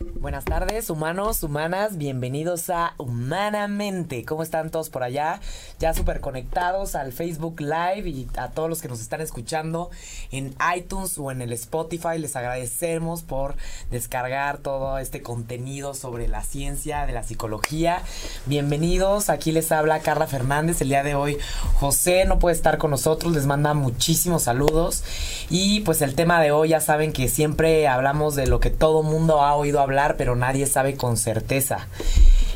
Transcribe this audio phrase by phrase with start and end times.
[0.00, 4.24] Buenas tardes, humanos, humanas, bienvenidos a Humanamente.
[4.24, 5.40] ¿Cómo están todos por allá?
[5.80, 9.90] Ya súper conectados al Facebook Live y a todos los que nos están escuchando
[10.30, 12.16] en iTunes o en el Spotify.
[12.18, 13.56] Les agradecemos por
[13.90, 18.02] descargar todo este contenido sobre la ciencia de la psicología.
[18.46, 20.80] Bienvenidos, aquí les habla Carla Fernández.
[20.80, 21.38] El día de hoy
[21.74, 25.02] José no puede estar con nosotros, les manda muchísimos saludos.
[25.50, 29.02] Y pues el tema de hoy ya saben que siempre hablamos de lo que todo
[29.02, 31.88] mundo ha oído hablar hablar, pero nadie sabe con certeza.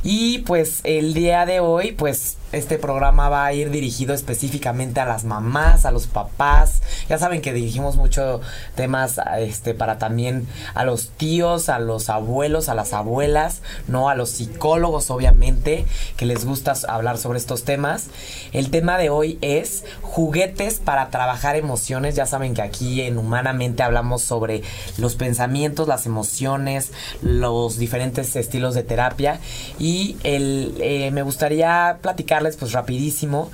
[0.04, 5.06] Y pues el día de hoy, pues este programa va a ir dirigido específicamente a
[5.06, 6.82] las mamás, a los papás.
[7.08, 8.40] Ya saben que dirigimos mucho
[8.74, 14.14] temas este para también a los tíos, a los abuelos, a las abuelas, no a
[14.14, 18.08] los psicólogos obviamente que les gusta hablar sobre estos temas.
[18.52, 22.14] El tema de hoy es juguetes para trabajar emociones.
[22.14, 24.62] Ya saben que aquí en Humanamente hablamos sobre
[24.98, 29.40] los pensamientos, las emociones, los diferentes estilos de terapia
[29.78, 33.50] y el, eh, me gustaría platicar pues rapidísimo.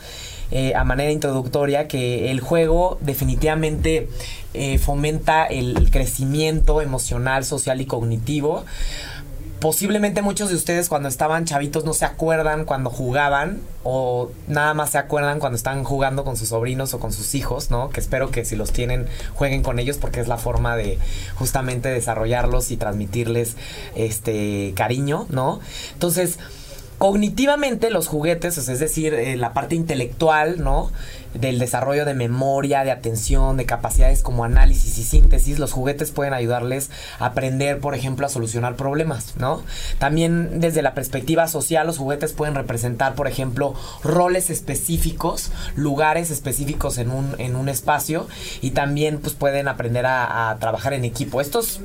[0.50, 4.08] Eh, a manera introductoria que el juego definitivamente
[4.54, 8.64] eh, fomenta el crecimiento emocional, social y cognitivo.
[9.60, 14.90] Posiblemente muchos de ustedes cuando estaban chavitos no se acuerdan cuando jugaban o nada más
[14.90, 17.90] se acuerdan cuando están jugando con sus sobrinos o con sus hijos, ¿no?
[17.90, 20.98] Que espero que si los tienen jueguen con ellos porque es la forma de
[21.34, 23.56] justamente desarrollarlos y transmitirles
[23.96, 25.58] este cariño, ¿no?
[25.92, 26.38] Entonces,
[26.98, 30.90] Cognitivamente los juguetes, es decir, eh, la parte intelectual, ¿no?
[31.32, 36.34] Del desarrollo de memoria, de atención, de capacidades como análisis y síntesis, los juguetes pueden
[36.34, 36.90] ayudarles
[37.20, 39.62] a aprender, por ejemplo, a solucionar problemas, ¿no?
[40.00, 46.98] También desde la perspectiva social, los juguetes pueden representar, por ejemplo, roles específicos, lugares específicos
[46.98, 48.26] en un, en un espacio
[48.60, 51.40] y también pues pueden aprender a, a trabajar en equipo.
[51.40, 51.80] Estos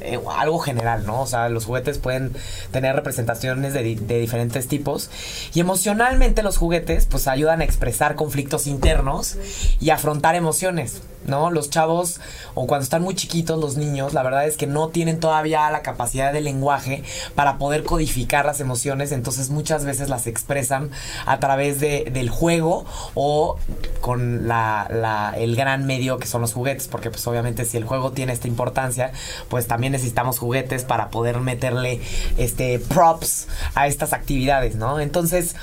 [0.00, 1.22] eh, algo general, ¿no?
[1.22, 2.32] O sea, los juguetes pueden
[2.70, 5.10] tener representaciones de, diferentes tipos.
[5.54, 9.36] Y emocionalmente los juguetes pues ayudan a expresar conflictos internos
[9.80, 11.02] y afrontar emociones.
[11.26, 11.50] ¿no?
[11.50, 12.20] Los chavos,
[12.54, 15.82] o cuando están muy chiquitos los niños, la verdad es que no tienen todavía la
[15.82, 17.02] capacidad de lenguaje
[17.34, 20.90] para poder codificar las emociones, entonces muchas veces las expresan
[21.26, 23.58] a través de, del juego o
[24.00, 28.12] con la, el gran medio que son los juguetes, porque pues obviamente si el juego
[28.12, 29.12] tiene esta importancia,
[29.48, 32.00] pues también necesitamos juguetes para poder meterle
[32.36, 35.00] este props a estas actividades, ¿no?
[35.00, 35.54] Entonces,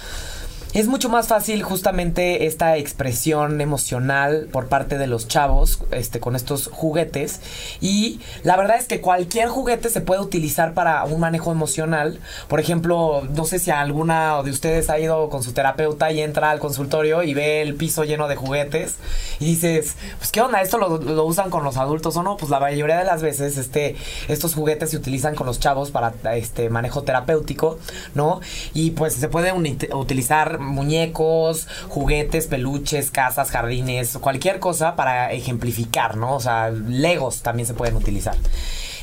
[0.76, 6.36] es mucho más fácil justamente esta expresión emocional por parte de los chavos este, con
[6.36, 7.40] estos juguetes.
[7.80, 12.20] Y la verdad es que cualquier juguete se puede utilizar para un manejo emocional.
[12.50, 16.52] Por ejemplo, no sé si alguna de ustedes ha ido con su terapeuta y entra
[16.52, 18.98] al consultorio y ve el piso lleno de juguetes
[19.40, 22.36] y dices, pues qué onda, esto lo, usan con los adultos o no.
[22.36, 23.96] Pues la mayoría de las veces este,
[24.28, 27.80] estos juguetes se utilizan con los chavos para este manejo terapéutico,
[28.14, 28.42] ¿no?
[28.74, 29.54] Y pues se puede
[29.94, 36.36] utilizar muñecos, juguetes, peluches, casas, jardines, cualquier cosa para ejemplificar, ¿no?
[36.36, 38.36] O sea, legos también se pueden utilizar.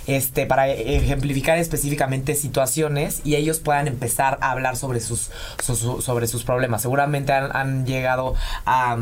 [0.07, 5.31] Este, para ejemplificar específicamente situaciones y ellos puedan empezar a hablar sobre sus,
[5.61, 6.83] sobre sus problemas.
[6.83, 8.35] Seguramente han llegado
[8.67, 8.99] a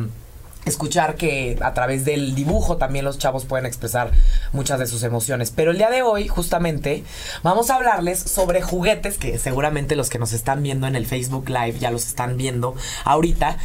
[0.64, 4.10] escuchar que a través del dibujo también los chavos pueden expresar
[4.52, 5.52] muchas de sus emociones.
[5.54, 7.04] Pero el día de hoy, justamente,
[7.42, 11.48] vamos a hablarles sobre juguetes que seguramente los que nos están viendo en el Facebook
[11.48, 13.56] Live ya los están viendo ahorita.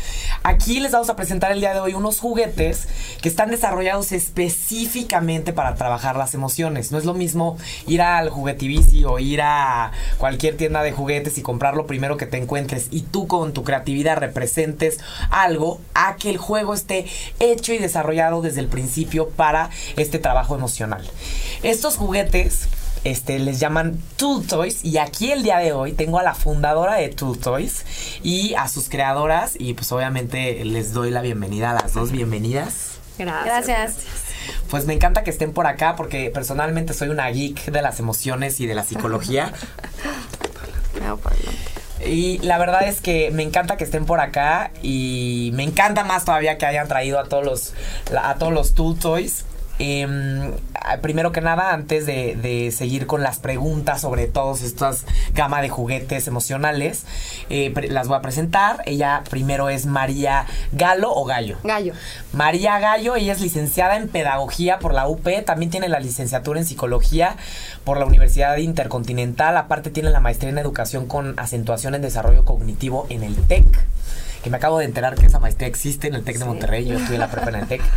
[0.43, 2.87] Aquí les vamos a presentar el día de hoy unos juguetes
[3.21, 6.91] que están desarrollados específicamente para trabajar las emociones.
[6.91, 7.57] No es lo mismo
[7.87, 12.25] ir al juguetivici o ir a cualquier tienda de juguetes y comprar lo primero que
[12.25, 16.84] te encuentres y tú con tu creatividad representes algo a que el juego esté
[17.39, 21.05] hecho y desarrollado desde el principio para este trabajo emocional.
[21.63, 22.69] Estos juguetes
[23.05, 24.83] este, les llaman Tool Toys.
[24.83, 27.85] Y aquí el día de hoy tengo a la fundadora de Tool Toys
[28.23, 29.53] y a sus creadoras.
[29.57, 32.11] Y pues obviamente les doy la bienvenida a las dos.
[32.11, 32.97] Bienvenidas.
[33.17, 33.99] Gracias.
[34.69, 38.59] Pues me encanta que estén por acá porque personalmente soy una geek de las emociones
[38.59, 39.53] y de la psicología.
[42.03, 46.25] Y la verdad es que me encanta que estén por acá y me encanta más
[46.25, 47.73] todavía que hayan traído a todos los
[48.17, 49.45] a todos los Tool Toys
[49.79, 50.51] em,
[51.01, 56.27] primero que nada, antes de, seguir con las preguntas sobre todas estas gama de juguetes
[56.27, 57.05] emocionales,
[57.49, 58.81] eh, las voy a presentar.
[58.85, 61.57] Ella primero es María Galo o Gallo.
[61.63, 61.93] Gallo.
[62.33, 66.65] María Gallo, ella es licenciada en Pedagogía por la UP, también tiene la licenciatura en
[66.65, 67.37] Psicología
[67.83, 73.07] por la Universidad Intercontinental, aparte tiene la maestría en Educación con acentuación en Desarrollo Cognitivo
[73.09, 73.65] en el TEC
[74.45, 76.99] que me acabo de enterar que esa maestría existe en el TEC de Monterrey, yo
[76.99, 77.81] estudié la prepa en el TEC.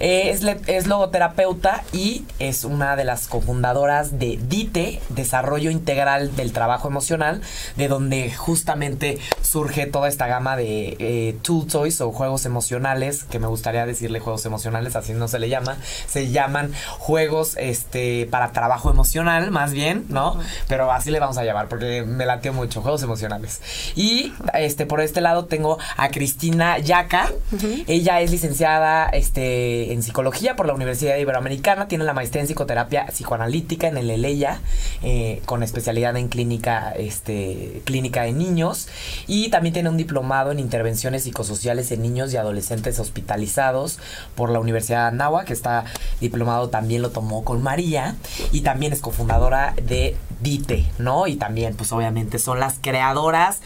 [0.00, 6.52] Eh, es, es, logoterapeuta y es una de las cofundadoras de DITE, Desarrollo Integral del
[6.52, 7.42] Trabajo Emocional,
[7.76, 13.38] de donde justamente surge toda esta gama de eh, tool toys o juegos emocionales, que
[13.38, 15.76] me gustaría decirle juegos emocionales, así no se le llama,
[16.08, 20.40] se llaman juegos este para trabajo emocional, más bien, ¿no?
[20.66, 23.60] Pero así le vamos a llamar, porque me lateo mucho, juegos emocionales.
[23.94, 27.32] Y este por este lado tengo a Cristina Yaca.
[27.86, 33.06] Ella es licenciada este, en psicología por la Universidad Iberoamericana, tiene la maestría en psicoterapia
[33.06, 34.60] psicoanalítica en el ELEYA,
[35.02, 38.88] eh, con especialidad en clínica, este, clínica de niños,
[39.26, 43.98] y también tiene un diplomado en intervenciones psicosociales en niños y adolescentes hospitalizados
[44.34, 45.84] por la Universidad de Anáhuac, que está
[46.20, 48.16] diplomado también lo tomó con María,
[48.52, 51.26] y también es cofundadora de DITE, ¿no?
[51.26, 53.60] Y también, pues obviamente, son las creadoras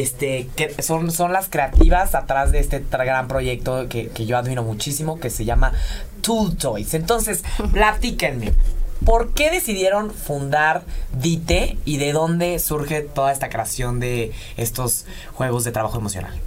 [0.00, 5.18] este, que son, son las creativas atrás de este gran proyecto que, yo admiro muchísimo,
[5.18, 5.72] que se llama
[6.20, 6.94] Tool Toys.
[6.94, 7.42] Entonces,
[7.72, 8.52] platíquenme.
[9.04, 15.64] ¿Por qué decidieron fundar Dite y de dónde surge toda esta creación de estos juegos
[15.64, 16.38] de trabajo emocional?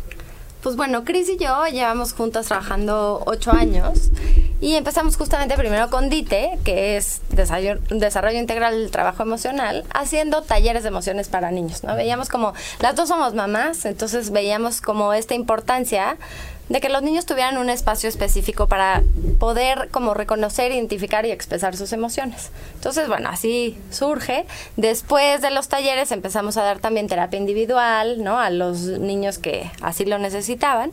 [0.62, 4.12] Pues bueno, Cris y yo llevamos juntas trabajando ocho años
[4.62, 10.84] y empezamos justamente primero con DITE, que es desarrollo, integral del trabajo emocional, haciendo talleres
[10.84, 11.96] de emociones para niños, ¿no?
[11.96, 16.18] Veíamos como, las dos somos mamás, entonces veíamos como esta importancia
[16.72, 19.04] de que los niños tuvieran un espacio específico para
[19.40, 22.50] poder como reconocer, identificar y expresar sus emociones.
[22.76, 24.46] Entonces, bueno, así surge.
[24.78, 28.40] Después de los talleres empezamos a dar también terapia individual, ¿no?
[28.40, 30.92] A los niños que así lo necesitaban.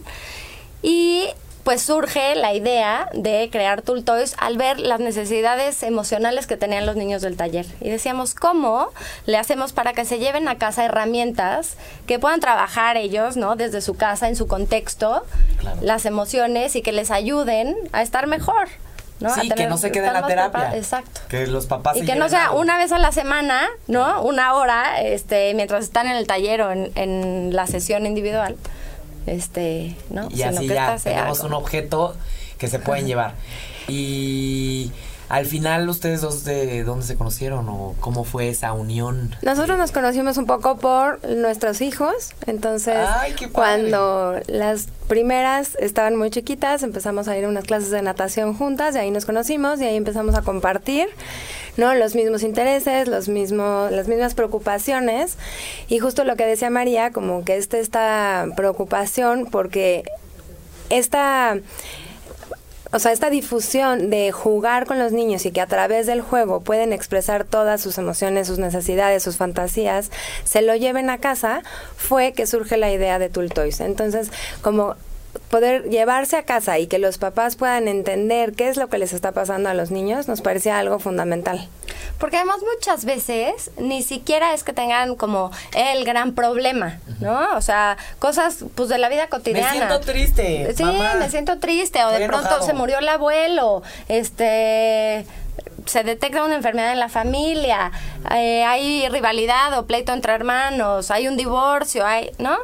[0.82, 1.28] Y
[1.68, 6.86] pues surge la idea de crear Tool Toys al ver las necesidades emocionales que tenían
[6.86, 7.66] los niños del taller.
[7.82, 8.88] Y decíamos, ¿cómo
[9.26, 11.74] le hacemos para que se lleven a casa herramientas
[12.06, 13.54] que puedan trabajar ellos, ¿no?
[13.54, 15.26] Desde su casa, en su contexto,
[15.82, 18.68] las emociones y que les ayuden a estar mejor.
[19.20, 19.34] ¿no?
[19.34, 20.74] Sí, que no se quede en la terapia.
[20.74, 21.20] Exacto.
[21.28, 24.22] Que los papás Y que no sea una vez a la semana, ¿no?
[24.22, 28.56] Una hora, este, mientras están en el taller o en, en la sesión individual
[29.28, 30.28] este, ¿no?
[30.30, 32.16] Y así ya tenemos un objeto
[32.58, 33.34] que se pueden llevar.
[33.88, 34.92] Y
[35.28, 39.34] al final, ¿ustedes dos de dónde se conocieron o cómo fue esa unión?
[39.42, 42.32] Nosotros nos conocimos un poco por nuestros hijos.
[42.46, 43.06] Entonces,
[43.52, 48.94] cuando las primeras estaban muy chiquitas, empezamos a ir a unas clases de natación juntas
[48.94, 51.08] y ahí nos conocimos y ahí empezamos a compartir,
[51.78, 51.94] ¿no?
[51.94, 55.38] Los mismos intereses, los mismos, las mismas preocupaciones.
[55.88, 60.04] Y justo lo que decía María, como que esta, esta preocupación porque
[60.90, 61.56] esta
[62.90, 66.60] o sea, esta difusión de jugar con los niños y que a través del juego
[66.60, 70.10] pueden expresar todas sus emociones, sus necesidades, sus fantasías,
[70.44, 71.62] se lo lleven a casa,
[71.96, 73.80] fue que surge la idea de Toys.
[73.80, 74.30] Entonces,
[74.62, 74.96] como
[75.50, 79.12] poder llevarse a casa y que los papás puedan entender qué es lo que les
[79.12, 81.68] está pasando a los niños nos parecía algo fundamental.
[82.18, 87.56] Porque además muchas veces ni siquiera es que tengan como el gran problema, ¿no?
[87.56, 89.70] O sea, cosas pues de la vida cotidiana.
[89.70, 90.74] Me siento triste.
[90.74, 95.24] Sí, me siento triste o de pronto se murió el abuelo, este
[95.86, 97.90] se detecta una enfermedad en la familia,
[98.34, 102.58] eh, hay rivalidad o pleito entre hermanos, hay un divorcio, hay, ¿no?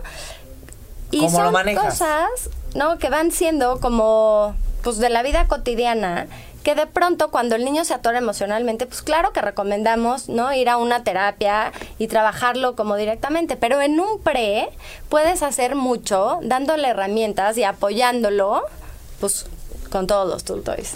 [1.11, 1.85] Y ¿Cómo son lo manejas?
[1.85, 2.99] cosas, ¿no?
[2.99, 6.27] Que van siendo como, pues, de la vida cotidiana
[6.65, 10.53] que de pronto cuando el niño se atora emocionalmente, pues claro que recomendamos, ¿no?
[10.55, 14.71] Ir a una terapia y trabajarlo como directamente, pero en un pre
[15.11, 18.63] puedes hacer mucho dándole herramientas y apoyándolo,
[19.21, 19.45] pues
[19.93, 20.95] con todos los tutoriales.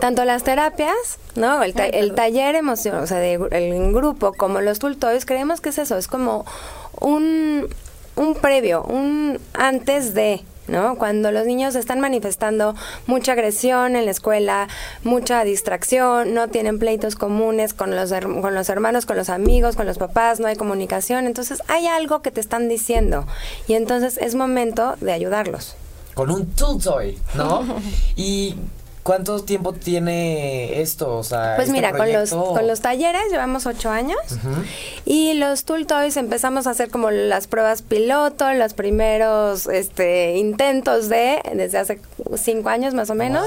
[0.00, 1.62] tanto las terapias, ¿no?
[1.62, 1.74] El,
[2.14, 6.08] taller emocional, o sea, de, el grupo, como los tutoriales, creemos que es eso, es
[6.08, 6.44] como
[7.00, 7.68] un,
[8.16, 10.96] un previo, un antes de, ¿no?
[10.96, 12.74] Cuando los niños están manifestando
[13.06, 14.68] mucha agresión en la escuela,
[15.02, 19.86] mucha distracción, no tienen pleitos comunes con los, con los hermanos, con los amigos, con
[19.86, 23.26] los papás, no hay comunicación, entonces hay algo que te están diciendo
[23.68, 25.76] y entonces es momento de ayudarlos.
[26.14, 27.64] Con un tool toy, ¿no?
[28.16, 28.54] y
[29.04, 31.14] ¿Cuánto tiempo tiene esto?
[31.18, 34.18] O sea, pues este mira, con los, con los talleres llevamos ocho años
[35.04, 41.10] y los Tool Toys empezamos a hacer como las pruebas piloto, los primeros este, intentos
[41.10, 42.00] de, desde hace
[42.36, 43.46] cinco años más o menos.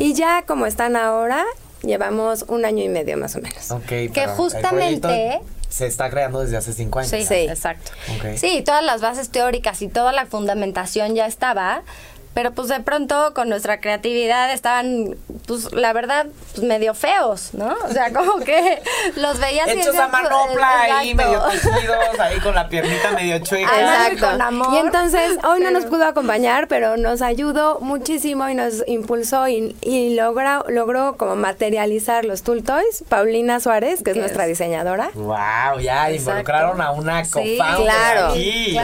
[0.00, 1.44] Y ya como están ahora,
[1.82, 3.70] llevamos un año y medio más o menos.
[3.70, 7.10] Ok, que justamente se está creando desde hace cinco años.
[7.10, 7.34] Sí, sí.
[7.34, 7.92] exacto.
[8.36, 11.82] Sí, todas las bases teóricas y toda la fundamentación ya estaba,
[12.34, 15.16] pero pues de pronto con nuestra creatividad estaban,
[15.46, 17.74] pues la verdad, pues medio feos, ¿no?
[17.84, 18.80] O sea, como que
[19.16, 23.80] los veías Hechos a manopla ahí, medio cogidos, ahí con la piernita medio chueca.
[23.80, 24.28] Exacto.
[24.72, 29.76] Y entonces, hoy no nos pudo acompañar, pero nos ayudó muchísimo y nos impulsó y,
[29.80, 35.10] y logró, logró como materializar los Tool Toys, Paulina Suárez, que es nuestra diseñadora.
[35.14, 38.34] Wow, ya involucraron a una sí, claro.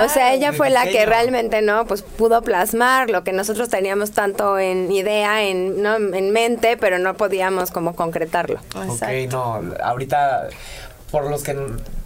[0.05, 1.87] O sea, ella fue la que realmente, ¿no?
[1.87, 5.97] Pues pudo plasmar lo que nosotros teníamos tanto en idea, en, ¿no?
[5.97, 8.61] en mente, pero no podíamos como concretarlo.
[8.89, 10.49] Ok, no, ahorita
[11.11, 11.57] por los que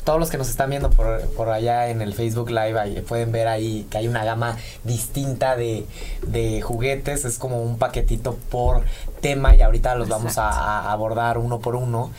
[0.04, 3.46] todos los que nos están viendo por, por allá en el Facebook Live pueden ver
[3.48, 5.86] ahí que hay una gama distinta de,
[6.26, 8.82] de, juguetes, es como un paquetito por
[9.20, 12.10] tema y ahorita los vamos a, a, abordar uno por uno.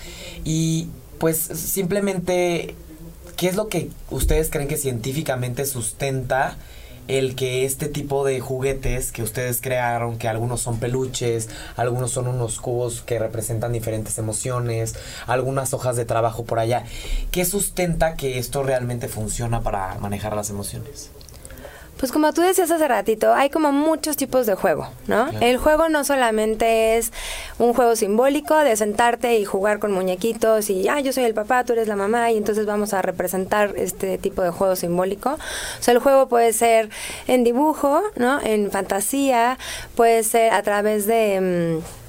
[0.44, 0.90] Y
[1.20, 2.76] pues simplemente,
[3.38, 6.58] ¿qué es lo que ustedes creen que científicamente sustenta
[7.10, 12.28] el que este tipo de juguetes que ustedes crearon, que algunos son peluches, algunos son
[12.28, 16.86] unos cubos que representan diferentes emociones, algunas hojas de trabajo por allá,
[17.32, 21.10] ¿qué sustenta que esto realmente funciona para manejar las emociones?
[22.00, 25.28] Pues como tú decías hace ratito, hay como muchos tipos de juego, ¿no?
[25.42, 27.12] El juego no solamente es
[27.58, 31.66] un juego simbólico de sentarte y jugar con muñequitos y, ah, yo soy el papá,
[31.66, 35.32] tú eres la mamá y entonces vamos a representar este tipo de juego simbólico.
[35.32, 36.90] O sea, el juego puede ser
[37.28, 38.40] en dibujo, ¿no?
[38.42, 39.58] En fantasía,
[39.96, 41.82] puede ser a través de...
[41.82, 42.00] Mm,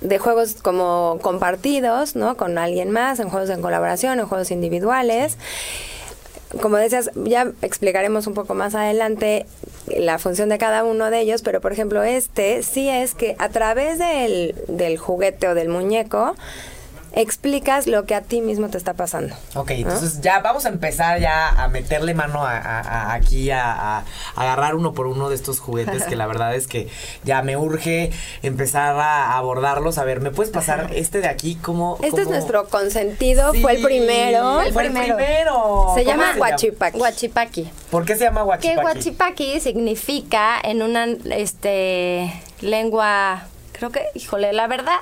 [0.00, 2.38] de juegos como compartidos, ¿no?
[2.38, 5.36] Con alguien más, en juegos en colaboración, en juegos individuales
[6.60, 9.46] como decías, ya explicaremos un poco más adelante
[9.86, 13.48] la función de cada uno de ellos, pero por ejemplo este sí es que a
[13.48, 16.34] través del, del juguete o del muñeco
[17.12, 19.34] explicas lo que a ti mismo te está pasando.
[19.54, 24.04] Ok, entonces ya vamos a empezar ya a meterle mano a, aquí a,
[24.36, 26.88] agarrar uno por uno de estos juguetes que la verdad es que
[27.24, 28.10] ya me urge
[28.42, 29.98] empezar a abordarlos.
[29.98, 31.56] A ver, ¿me puedes pasar este de aquí?
[31.56, 34.60] como Este es nuestro consentido, fue el primero.
[34.60, 35.92] el primero.
[35.94, 36.98] Se llama Huachipaki.
[36.98, 37.70] Huachipaki.
[37.90, 38.78] ¿Por qué se llama Huachipaki?
[38.78, 45.00] Que Huachipaki significa en una este lengua, creo que, híjole, la verdad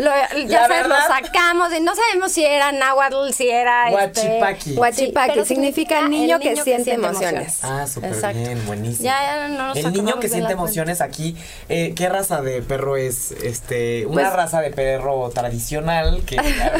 [0.00, 0.10] lo,
[0.46, 4.70] ya sabes, lo sacamos y no sabemos si era náhuatl, si era Huachipaki.
[4.70, 7.58] Este, Huachipaki significa niño, que, siente emociones.
[7.62, 9.04] Ah, súper bien, buenísimo.
[9.04, 11.36] Ya, no el niño que siente emociones aquí,
[11.68, 13.32] eh, ¿qué raza de perro es?
[13.32, 16.72] Este, una pues raza de perro tradicional que ahorita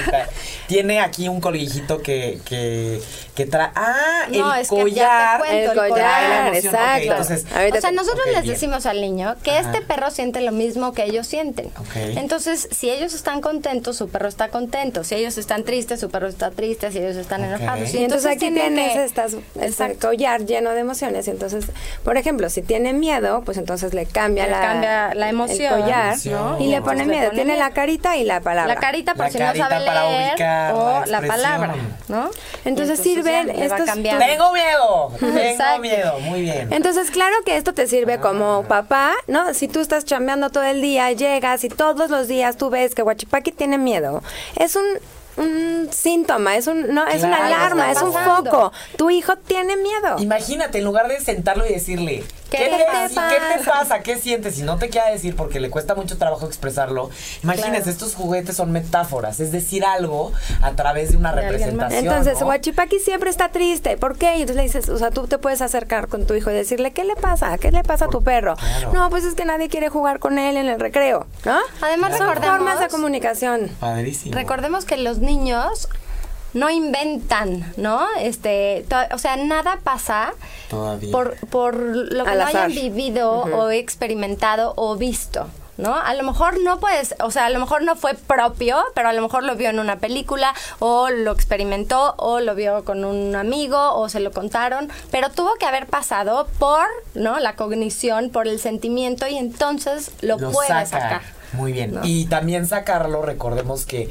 [0.67, 3.01] tiene aquí un colijito que, que,
[3.35, 3.71] que trae.
[3.75, 6.55] Ah, el, collar, el, collar.
[6.55, 7.15] exacto.
[7.21, 11.27] o sea, nosotros les decimos al niño que este perro siente lo mismo que ellos
[11.27, 11.71] sienten.
[11.95, 15.05] Entonces, si ellos están contentos, su perro está contento.
[15.05, 16.91] Si ellos están tristes, su perro está triste.
[16.91, 17.93] Si ellos están enojados.
[17.95, 21.27] Y entonces, aquí tienes estas, este collar lleno de emociones.
[21.29, 21.67] Y entonces,
[22.05, 25.75] por ejemplo, si tiene miedo, pues entonces le cambia, la, cambia la emoción.
[25.75, 26.17] El collar
[26.59, 27.31] y le pone miedo.
[27.31, 28.75] tiene la carita y la palabra.
[28.75, 30.35] La carita por si no sabe leer
[30.75, 31.75] o la, palabra,
[32.09, 32.31] ¿no?
[32.65, 33.87] Entonces, sirven estos.
[33.87, 35.13] Tengo miedo.
[35.21, 36.19] Tengo miedo.
[36.21, 36.73] Muy bien.
[36.73, 39.55] Entonces, claro que esto te sirve como papá, ¿no?
[39.55, 43.00] Si tú estás chambeando todo el día, llegas y todos los días tú ves que
[43.01, 44.23] que Huachipaki tiene miedo.
[44.57, 44.85] Es un
[45.37, 48.73] un síntoma, es un no, es una alarma, es un foco.
[48.97, 50.19] Tu hijo tiene miedo.
[50.19, 53.29] Imagínate, en lugar de sentarlo y decirle, ¿qué, te, pasa?
[53.29, 54.01] ¿qué te pasa?
[54.01, 54.57] ¿Qué sientes?
[54.57, 57.11] Si no te queda decir porque le cuesta mucho trabajo expresarlo,
[57.43, 60.33] imagínate, estos juguetes son metáforas, es decir algo
[60.63, 62.05] a través de una representación.
[62.05, 63.97] Entonces, Huachipaki siempre está triste.
[63.97, 64.37] ¿Por qué?
[64.37, 66.93] Y entonces le dices, o sea, tú te puedes acercar con tu hijo y decirle,
[66.93, 67.57] ¿qué le pasa?
[67.59, 68.57] ¿Qué le pasa a tu perro?
[68.93, 71.59] No, pues es que nadie quiere jugar con él en el recreo, ¿no?
[71.81, 73.69] Además, son formas de comunicación.
[73.81, 74.35] Padrísimo.
[74.35, 75.89] Recordemos que los niños
[76.53, 78.07] no inventan, ¿no?
[78.19, 80.33] Este, o sea, nada pasa
[81.13, 85.47] por, por lo que no hayan vivido o experimentado o visto.
[85.81, 85.97] ¿no?
[85.97, 89.13] A lo mejor no puedes, o sea, a lo mejor no fue propio, pero a
[89.15, 93.35] lo mejor lo vio en una película o lo experimentó o lo vio con un
[93.35, 96.85] amigo o se lo contaron, pero tuvo que haber pasado por,
[97.15, 97.41] ¿no?
[97.41, 101.23] La cognición, por el sentimiento y entonces lo, puede sacar.
[101.55, 101.99] Muy bien.
[102.05, 104.11] Y también sacarlo, recordemos que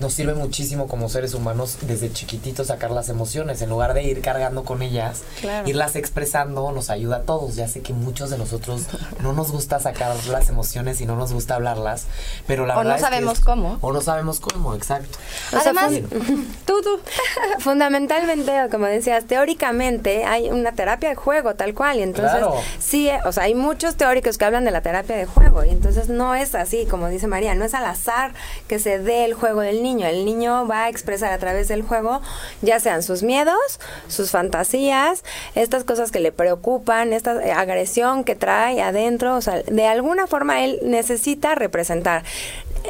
[0.00, 3.62] nos sirve muchísimo como seres humanos desde chiquititos sacar las emociones.
[3.62, 5.22] En lugar de ir cargando con ellas,
[5.66, 7.56] irlas expresando nos ayuda a todos.
[7.56, 8.82] Ya sé que muchos de nosotros
[9.20, 12.06] no nos gusta sacar las emociones y no nos gusta hablarlas,
[12.46, 13.78] pero la o verdad no sabemos cómo.
[13.80, 15.18] O no sabemos cómo, exacto.
[15.52, 15.92] Además,
[16.64, 16.98] tú, tú.
[17.60, 21.98] Fundamentalmente, como decías, teóricamente hay una terapia de juego tal cual.
[21.98, 22.44] Y entonces,
[22.80, 25.64] sí, o sea, hay muchos teóricos que hablan de la terapia de juego.
[25.64, 28.32] Y entonces no es así, como dice María, no es al azar
[28.66, 30.08] que se dé el juego del niño.
[30.08, 32.20] El niño va a expresar a través del juego,
[32.62, 35.22] ya sean sus miedos, sus fantasías,
[35.54, 39.36] estas cosas que le preocupan, esta agresión que trae adentro.
[39.36, 42.24] O sea, de alguna forma él necesita representar.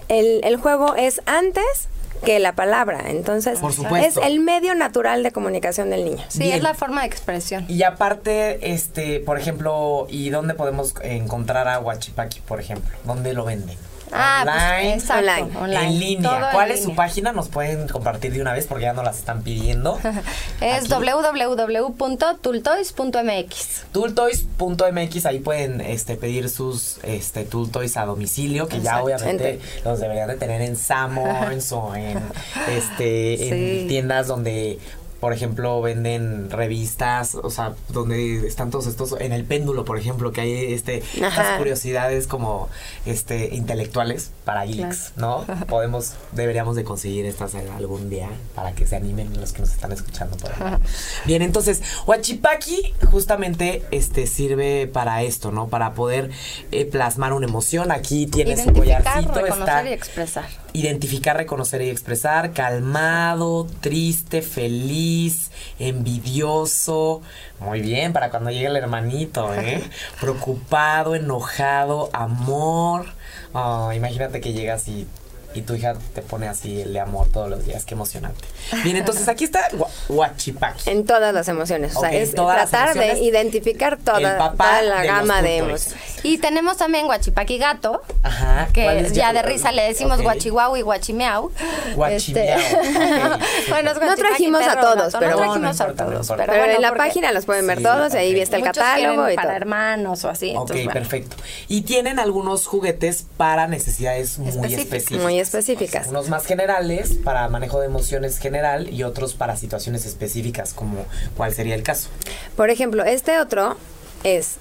[0.08, 1.88] El, el juego es antes
[2.24, 3.02] que la palabra.
[3.08, 3.60] Entonces,
[4.00, 6.24] es el medio natural de comunicación del niño.
[6.28, 7.66] Sí, es la forma de expresión.
[7.68, 12.96] Y aparte, este, por ejemplo, ¿y dónde podemos encontrar a Huachipaki, por ejemplo?
[13.04, 13.76] ¿Dónde lo venden?
[14.16, 15.50] Ah, pues, online,
[15.86, 16.50] En línea.
[16.52, 17.32] ¿Cuál es su página?
[17.32, 19.98] Nos pueden compartir de una vez porque ya no las están pidiendo.
[20.60, 23.82] es www.tultoys.mx.
[23.92, 30.28] Tultoys.mx, ahí pueden este, pedir sus este, Tultoys a domicilio, que ya obviamente los deberían
[30.28, 32.20] de tener en Samons o en,
[32.68, 34.78] este, en tiendas donde
[35.24, 40.32] por ejemplo, venden revistas, o sea, donde están todos estos, en el péndulo, por ejemplo,
[40.32, 42.68] que hay este, estas curiosidades como
[43.06, 45.46] este intelectuales para geeks, ¿no?
[45.66, 49.92] Podemos, deberíamos de conseguir estas algún día para que se animen los que nos están
[49.92, 50.76] escuchando por ahí.
[51.24, 55.68] Bien, entonces, Huachipaki justamente este sirve para esto, ¿no?
[55.68, 56.32] Para poder
[56.70, 57.92] eh, plasmar una emoción.
[57.92, 59.32] Aquí tienes su collarcito.
[59.32, 60.63] Reconocer y expresar.
[60.76, 67.22] Identificar, reconocer y expresar, calmado, triste, feliz envidioso.
[67.60, 69.88] Muy bien, para cuando llegue el hermanito, ¿eh?
[70.20, 73.06] Preocupado, enojado, amor.
[73.52, 75.06] Oh, imagínate que llegas y
[75.54, 77.84] y tu hija te pone así el de amor todos los días.
[77.84, 78.44] Qué emocionante.
[78.82, 79.68] Bien, entonces aquí está
[80.08, 80.90] Huachipaki.
[80.90, 81.96] En todas las emociones.
[81.96, 86.04] o sea, es tratar de identificar toda, la gama de emociones.
[86.22, 88.02] Y tenemos también Huachipaki Gato.
[88.22, 88.68] Ajá.
[88.72, 91.52] Que ya de risa le decimos Guachihuau y Guachimeau.
[91.94, 92.58] Guachimeau.
[92.58, 96.32] Este, bueno, no trajimos a todos, pero, no trajimos a todos.
[96.36, 98.14] Pero, en la página los pueden ver todos.
[98.14, 100.54] Ahí está el catálogo y para hermanos o así.
[100.56, 101.36] Ok, perfecto.
[101.68, 105.22] Y tienen algunos juguetes para necesidades muy específicas.
[105.22, 106.08] Muy específicas.
[106.08, 111.54] Unos más generales para manejo de emociones general y otros para situaciones específicas, como cuál
[111.54, 112.08] sería el caso.
[112.56, 113.76] Por ejemplo, este otro
[114.24, 114.56] es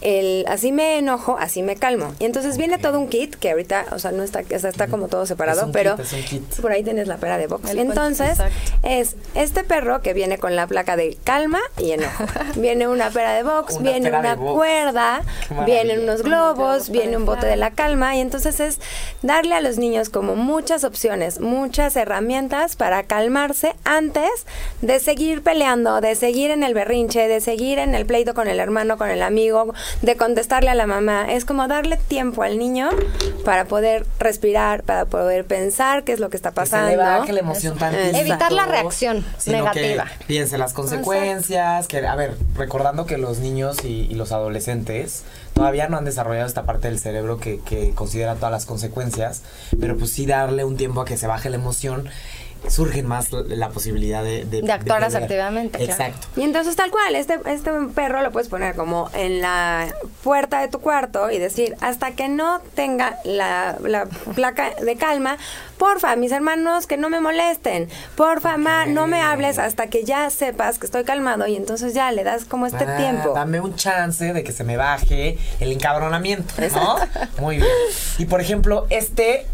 [0.00, 2.14] el así me enojo, así me calmo.
[2.18, 5.26] Y entonces viene todo un kit que ahorita, o sea, no está, está como todo
[5.26, 5.96] separado, pero
[6.60, 7.70] por ahí tienes la pera de box.
[7.70, 8.38] entonces
[8.82, 12.24] es este perro que viene con la placa de calma y enojo.
[12.56, 15.22] viene una pera de box, viene una cuerda,
[15.66, 18.16] vienen unos globos, viene un bote de la calma.
[18.16, 18.80] Y entonces es
[19.22, 24.30] darle a los niños como muchas opciones, muchas herramientas para calmarse antes
[24.82, 28.60] de seguir peleando, de seguir en el berrinche, de seguir en el pleito con el
[28.60, 31.32] hermano, con el amigo, de contestarle a la mamá.
[31.32, 32.90] Es como darle tiempo al niño
[33.44, 36.90] para poder respirar, para poder pensar qué es lo que está pasando.
[37.24, 37.76] Que la emoción
[38.14, 40.06] Evitar la reacción negativa.
[40.26, 45.22] piense las consecuencias, que, a ver, recordando que los niños y, los adolescentes
[45.54, 49.42] todavía no han desarrollado esta parte del cerebro que, que considera todas las consecuencias,
[49.80, 52.08] pero pues sí darle un tiempo a que se baje la emoción
[52.68, 54.44] surgen más la posibilidad de...
[54.44, 55.82] De, actuar asertivamente.
[55.82, 56.26] Exacto.
[56.36, 59.86] Y entonces tal cual, este, este perro lo puedes poner como en la
[60.22, 65.38] puerta de tu cuarto y decir, hasta que no tenga la, la placa de calma,
[65.78, 70.28] porfa, mis hermanos, que no me molesten, porfa, ma, no me hables hasta que ya
[70.30, 73.32] sepas que estoy calmado y entonces ya le das como este ah, tiempo.
[73.34, 76.96] Dame un chance de que se me baje el encabronamiento, ¿no?
[77.38, 77.68] Muy bien.
[78.18, 79.46] Y por ejemplo, este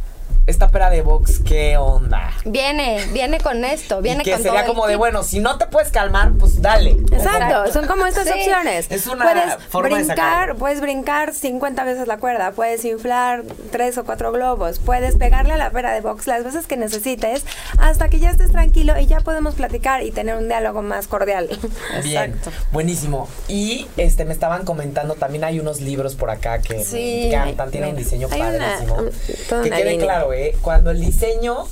[0.47, 2.31] esta pera de box, ¿qué onda?
[2.45, 5.67] Viene, viene con esto, viene y que con sería como de, bueno, si no te
[5.67, 6.91] puedes calmar, pues dale.
[6.91, 8.91] Exacto, son como estas opciones.
[8.91, 14.05] Es una puedes forma brincar, puedes brincar 50 veces la cuerda, puedes inflar tres o
[14.05, 17.45] cuatro globos, puedes pegarle a la pera de box las veces que necesites
[17.79, 21.49] hasta que ya estés tranquilo y ya podemos platicar y tener un diálogo más cordial.
[22.03, 22.51] Bien, Exacto.
[22.71, 23.29] buenísimo.
[23.49, 27.91] Y este me estaban comentando, también hay unos libros por acá que me encantan, tienen
[27.91, 28.97] un diseño padrísimo.
[29.63, 31.67] que quede claro, cuando el diseño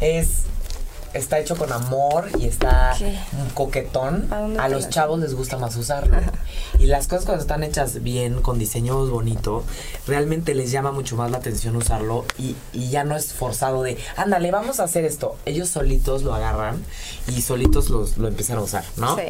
[0.00, 0.44] es
[1.14, 2.96] está hecho con amor y está
[3.54, 6.16] coquetón, a, los chavos les gusta más usarlo.
[6.78, 9.64] y las cosas cuando están hechas bien, con diseños bonito,
[10.06, 12.56] realmente les llama mucho más la atención usarlo y,
[12.88, 15.36] ya no es forzado de, ándale, vamos a hacer esto.
[15.44, 16.82] Ellos solitos lo agarran
[17.26, 19.16] y solitos los, lo empiezan a usar, ¿no?
[19.16, 19.24] Sí.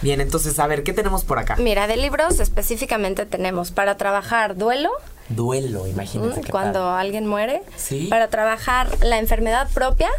[0.00, 1.56] Bien, entonces, a ver, ¿qué tenemos por acá?
[1.56, 4.90] Mira, de libros específicamente tenemos para trabajar duelo,
[5.30, 6.50] duelo, imagínate.
[6.50, 8.06] Cuando alguien muere, ¿Sí?
[8.08, 10.10] para trabajar la enfermedad propia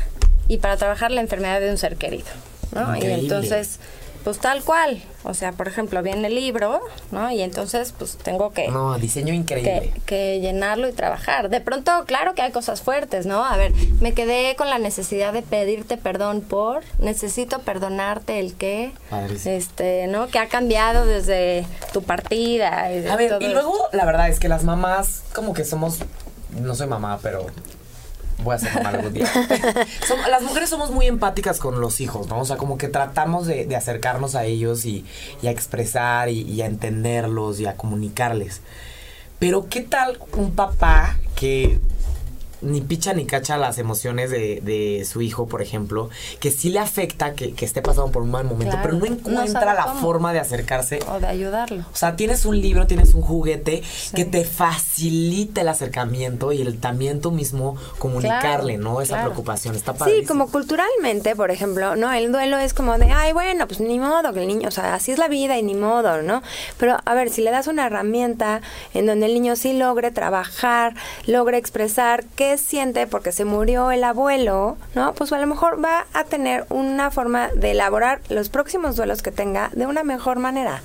[0.48, 2.28] y para trabajar la enfermedad de un ser querido.
[2.74, 2.96] ¿no?
[2.96, 3.80] Y entonces
[4.24, 5.02] pues tal cual.
[5.24, 6.82] O sea, por ejemplo, viene el libro,
[7.12, 7.32] ¿no?
[7.32, 8.70] Y entonces, pues tengo que...
[8.70, 9.94] No, diseño increíble.
[10.06, 11.50] Que, llenarlo y trabajar.
[11.50, 13.46] De pronto, claro que hay cosas fuertes, ¿no?
[13.46, 16.84] A ver, me quedé con la necesidad de pedirte perdón por...
[17.00, 18.94] Necesito perdonarte el qué.
[19.46, 20.28] Este, ¿no?
[20.28, 22.92] Que ha cambiado desde tu partida.
[22.92, 26.00] Y a ver, y luego, la verdad es que las mamás, como que somos...
[26.60, 27.46] No soy mamá, pero
[28.44, 29.30] voy a ser mamá algún día.
[30.30, 32.40] las mujeres somos muy empáticas con los hijos, ¿no?
[32.40, 35.06] O sea, como que tratamos de, acercarnos a ellos y,
[35.44, 38.62] a expresar y, y, a entenderlos y a comunicarles.
[39.40, 41.80] Pero ¿qué tal un papá que
[42.62, 46.80] ni picha ni cacha las emociones de, de su hijo, por ejemplo, que sí le
[46.80, 50.40] afecta que, que esté pasando por un mal momento, pero no encuentra la forma de
[50.40, 51.00] acercarse.
[51.08, 51.86] O de ayudarlo.
[51.92, 53.84] O sea, tienes un libro, tienes un juguete
[54.16, 59.02] que te facilita el acercamiento y el también tú mismo comunicarle, ¿no?
[59.02, 60.20] Esa preocupación, está padre.
[60.20, 62.12] Sí, como culturalmente, por ejemplo, ¿no?
[62.12, 64.94] El duelo es como de, ay, bueno, pues ni modo que el niño, o sea,
[64.94, 66.42] así es la vida y ni modo, ¿no?
[66.78, 68.62] Pero a ver, si le das una herramienta
[68.94, 70.96] en donde el niño sí logre trabajar,
[71.26, 75.14] logre expresar qué siente porque se murió el abuelo, ¿no?
[75.14, 79.32] Pues a lo mejor va a tener una forma de elaborar los próximos duelos que
[79.32, 80.82] tenga de una mejor manera.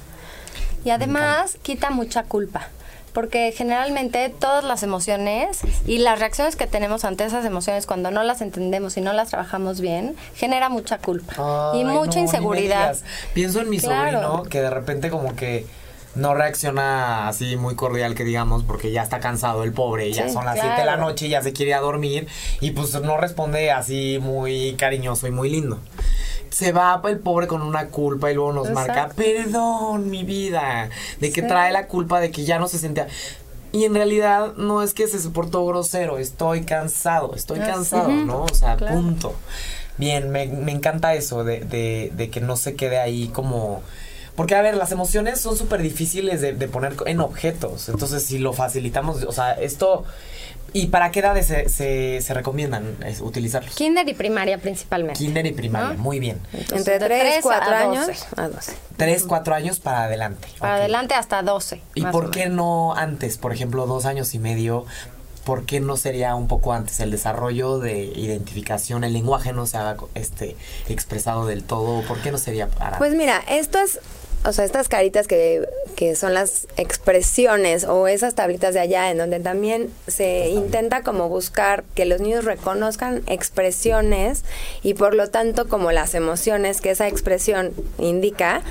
[0.84, 2.68] Y además quita mucha culpa
[3.16, 8.22] porque generalmente todas las emociones y las reacciones que tenemos ante esas emociones cuando no
[8.22, 12.94] las entendemos y no las trabajamos bien, genera mucha culpa y mucha inseguridad.
[13.32, 15.64] Pienso en mi sobrino que de repente como que
[16.16, 20.44] no reacciona así muy cordial que digamos porque ya está cansado el pobre, ya son
[20.44, 22.26] las 7 de la noche y ya se quiere a dormir
[22.60, 25.78] y pues no responde así muy cariñoso y muy lindo.
[26.50, 30.88] Se va el pobre con una culpa y luego nos marca, perdón mi vida,
[31.20, 33.06] de que trae la culpa de que ya no se sentía...
[33.72, 38.44] Y en realidad no es que se portó grosero, estoy cansado, estoy cansado, ¿no?
[38.44, 39.34] O sea, punto.
[39.98, 43.82] Bien, me, me encanta eso de, de, de que no se quede ahí como
[44.36, 47.88] porque, a ver, las emociones son súper difíciles de, poner en objetos.
[47.88, 50.04] Entonces, si lo facilitamos, o sea, esto...
[50.72, 53.74] ¿Y para qué edades se, se, recomiendan utilizarlos?
[53.74, 55.18] Kinder y primaria principalmente.
[55.18, 56.38] Kinder y primaria, muy bien.
[56.70, 58.72] Entre 3, 4 años a 12.
[58.98, 60.48] 3, 4 años para adelante.
[60.58, 61.80] Para adelante hasta 12.
[61.94, 63.38] ¿Y por qué no antes?
[63.38, 64.84] Por ejemplo, dos años y medio.
[65.44, 69.02] ¿Por qué no sería un poco antes el desarrollo de identificación?
[69.02, 70.56] El lenguaje no se ha este,
[70.88, 72.02] expresado del todo.
[72.02, 72.98] ¿Por qué no sería para?
[72.98, 74.00] Pues mira, esto es
[74.46, 79.18] o sea, estas caritas que, que, son las expresiones o esas tablitas de allá en
[79.18, 84.44] donde también se intenta como buscar que los niños reconozcan expresiones
[84.82, 88.62] y por lo tanto como las emociones que esa expresión indica,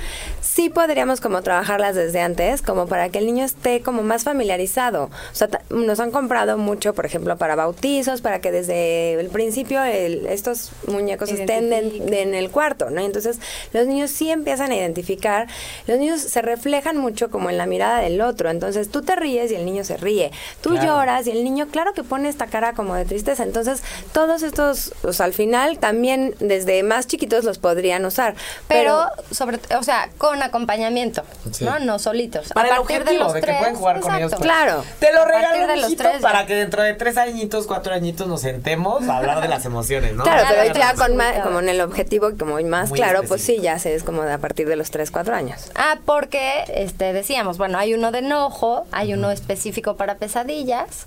[0.56, 5.10] sí podríamos como trabajarlas desde antes, como para que el niño esté como más familiarizado.
[5.32, 9.82] O sea, nos han comprado mucho, por ejemplo, para bautizos, para que desde el principio
[9.84, 13.02] estos muñecos estén en, el cuarto, ¿no?
[13.02, 13.38] Entonces,
[13.74, 15.46] los niños sí empiezan a identificar,
[15.86, 18.50] los niños se reflejan mucho como en la mirada del otro.
[18.50, 20.32] Entonces, tú te ríes y el niño se ríe.
[20.60, 23.42] Tú lloras y el niño, claro que pone esta cara como de tristeza.
[23.42, 28.34] Entonces, todos estos, o sea, al final también desde más chiquitos los podrían usar.
[28.68, 31.22] Pero, sobre, o sea, con acompañamiento,
[31.60, 31.78] ¿no?
[31.78, 32.52] No solitos.
[32.52, 34.34] Para a partir el de los de que pueden jugar con ellos.
[34.40, 34.84] Claro.
[34.98, 38.42] Te lo regalo, de los tres, para que dentro de tres añitos, cuatro añitos nos
[38.42, 40.24] sentemos a hablar de las emociones, ¿no?
[40.24, 43.78] Claro, pero ya con más, como en el objetivo, como más claro, pues sí, ya
[43.78, 45.55] se es como de a partir de los tres, cuatro años.
[45.74, 51.06] Ah, porque este decíamos, bueno, hay uno de enojo, hay uno específico para pesadillas,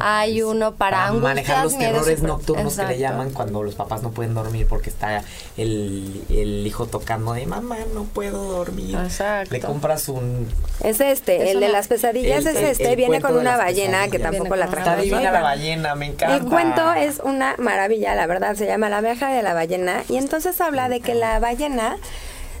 [0.00, 4.10] hay uno para, para manejar los terrores nocturnos que le llaman cuando los papás no
[4.10, 5.22] pueden dormir porque está
[5.56, 9.52] el, el hijo tocando de mamá, no puedo dormir Exacto.
[9.52, 10.48] Le compras un...
[10.82, 14.68] Es este, el de las pesadillas es este, viene con una ballena que tampoco la
[14.68, 14.90] trajo.
[14.90, 16.36] Está la ballena, me encanta.
[16.36, 20.16] El cuento es una maravilla, la verdad, se llama La viaja de la ballena y
[20.16, 21.96] entonces habla de que la ballena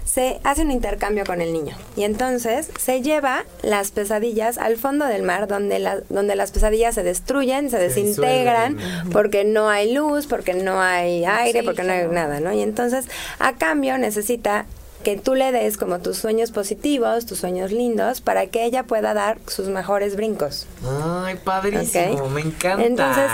[0.08, 5.04] se hace un intercambio con el niño y entonces se lleva las pesadillas al fondo
[5.04, 8.78] del mar donde, la, donde las pesadillas se destruyen, se, desintegran
[9.12, 12.52] porque no hay luz, porque no hay aire, porque no hay nada, ¿no?
[12.54, 13.06] Y entonces
[13.38, 14.64] a cambio necesita
[15.04, 19.14] que tú le des como tus sueños positivos, tus sueños lindos, para que ella pueda
[19.14, 20.66] dar sus mejores brincos.
[20.84, 22.84] Ay, padrísimo, me encanta.
[22.84, 23.30] Entonces,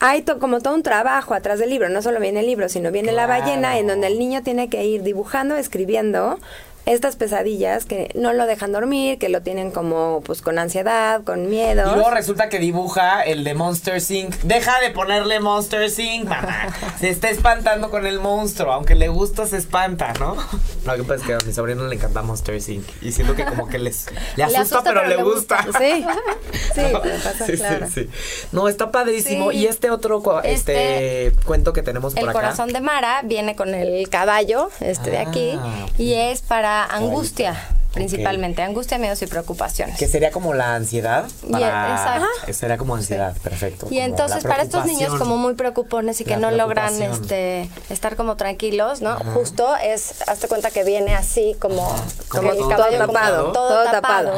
[0.00, 3.12] hay como todo un trabajo atrás del libro, no solo viene el libro, sino viene
[3.12, 6.38] la ballena, en donde el niño tiene que ir dibujando, escribiendo
[6.92, 11.48] estas pesadillas que no lo dejan dormir, que lo tienen como pues con ansiedad, con
[11.48, 11.90] miedo.
[11.92, 14.34] Y luego resulta que dibuja el de Monster Inc.
[14.42, 16.68] Deja de ponerle Monster Inc., mamá.
[16.98, 20.36] Se está espantando con el monstruo, aunque le gusta se espanta, ¿no?
[20.86, 22.86] Lo que pasa es que a mi sobrino le encanta Monster Inc.
[23.02, 25.66] Y siento que como que les le asusta, pero, le gusta.
[25.78, 26.04] Sí,
[26.74, 27.86] sí, pasa, sí, claro.
[27.92, 28.08] sí,
[28.52, 29.52] No, está padrísimo.
[29.52, 32.30] Y este otro este, este, cuento que tenemos por acá.
[32.30, 36.77] El corazón de Mara viene con el caballo, este de aquí, ah, y es para
[36.84, 37.56] angustia
[37.98, 39.98] principalmente angustia, miedos y preocupaciones.
[39.98, 41.26] Que sería como la ansiedad.
[41.50, 42.22] Para...
[42.52, 43.88] Sería como ansiedad, perfecto.
[43.90, 48.36] Y entonces para estos niños como muy preocupones y que no logran este estar como
[48.36, 49.16] tranquilos, ¿no?
[49.34, 51.94] Justo es, hazte cuenta que viene así como,
[52.28, 54.32] como, todo, tapado, todo, tapado.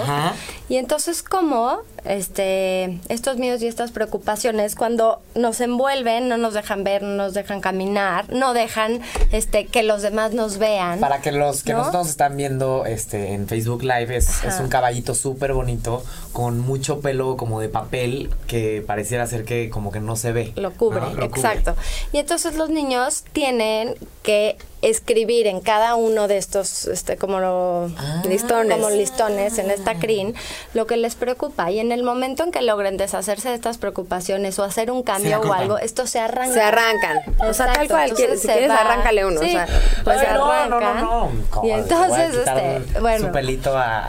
[0.69, 6.85] Y entonces como este estos miedos y estas preocupaciones cuando nos envuelven, no nos dejan
[6.85, 9.01] ver, no nos dejan caminar, no dejan
[9.33, 11.01] este que los demás nos vean.
[11.01, 15.15] Para que los que nosotros están viendo este en Facebook Live es, es un caballito
[15.15, 20.17] súper bonito con mucho pelo como de papel que pareciera ser que como que no
[20.17, 20.53] se ve.
[20.57, 21.77] Lo cubre, exacto.
[22.13, 28.23] Y entonces los niños tienen que escribir en cada uno de estos este como ah.
[28.27, 28.77] listones.
[28.77, 30.35] Como listones en esta crin
[30.75, 31.71] lo que les preocupa.
[31.71, 35.41] Y en el momento en que logren deshacerse de estas preocupaciones o hacer un cambio
[35.41, 36.55] o algo esto se arranca.
[36.55, 37.19] Se arrancan.
[37.41, 39.67] O sea tal cual si quieres arráncale uno o sea,
[40.05, 41.45] pues se arrancan.
[41.63, 43.31] y entonces este bueno.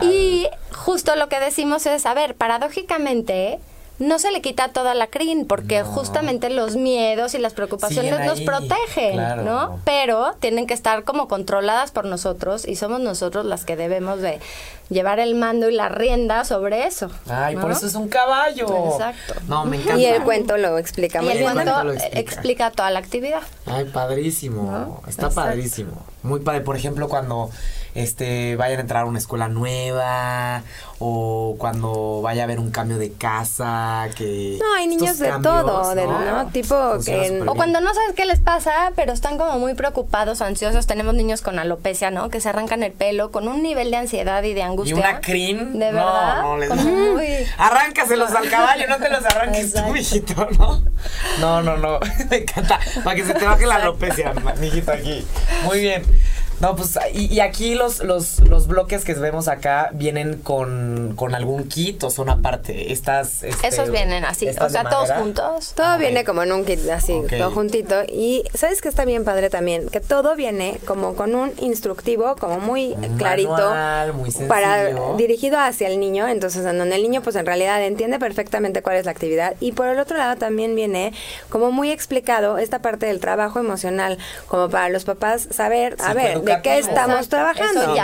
[0.02, 3.60] y justo lo que decimos es a ver paradójicamente
[4.02, 8.40] no se le quita toda la crin, porque justamente los miedos y las preocupaciones nos
[8.40, 9.80] protegen, ¿no?
[9.84, 14.40] Pero tienen que estar como controladas por nosotros y somos nosotros las que debemos de
[14.88, 17.10] llevar el mando y la rienda sobre eso.
[17.28, 18.92] Ay, por eso es un caballo.
[18.92, 19.34] Exacto.
[19.48, 19.98] No, me encanta.
[19.98, 22.70] Y el cuento lo explica y el cuento explica.
[22.70, 23.42] toda la actividad.
[23.66, 25.02] Ay, padrísimo.
[25.06, 26.04] Está padrísimo.
[26.22, 26.60] Muy padre.
[26.60, 27.50] Por ejemplo, cuando
[27.94, 30.62] este vayan a entrar a una escuela nueva
[30.98, 35.94] o cuando vaya a haber un cambio de casa que no hay niños de todo
[35.94, 36.46] de, ¿no?
[36.52, 36.74] tipo
[37.04, 40.86] que o cuando no sabes qué les pasa pero están como muy preocupados ansiosos.
[40.86, 44.42] Tenemos niños con alopecia no que se arrancan el pelo con un nivel de ansiedad
[44.42, 44.96] y de angustia.
[44.96, 49.74] y una crin de verdad no, no les arráncaselos al caballo no te los arranques
[49.74, 50.82] tú hijito no
[51.40, 51.98] no no no.
[52.30, 52.78] Me encanta.
[53.04, 55.26] Para que se te baje la alopecia mijito aquí.
[55.64, 56.04] Muy bien
[56.62, 61.64] no, pues, y, aquí los, los, los, bloques que vemos acá vienen con, con algún
[61.64, 62.92] kit o son aparte.
[62.92, 63.42] Estas.
[63.42, 65.72] Este, Esos vienen así, o sea, todos juntos.
[65.74, 68.04] Todo viene como en un kit así, todo juntito.
[68.04, 72.60] Y sabes que está bien padre también, que todo viene como con un instructivo, como
[72.60, 73.74] muy clarito.
[74.14, 76.28] muy para dirigido hacia el niño.
[76.28, 79.56] Entonces, en donde el niño, pues en realidad entiende perfectamente cuál es la actividad.
[79.58, 81.12] Y por el otro lado también viene
[81.48, 86.40] como muy explicado esta parte del trabajo emocional, como para los papás saber, a ver,
[86.56, 87.94] ¿de qué estamos trabajando?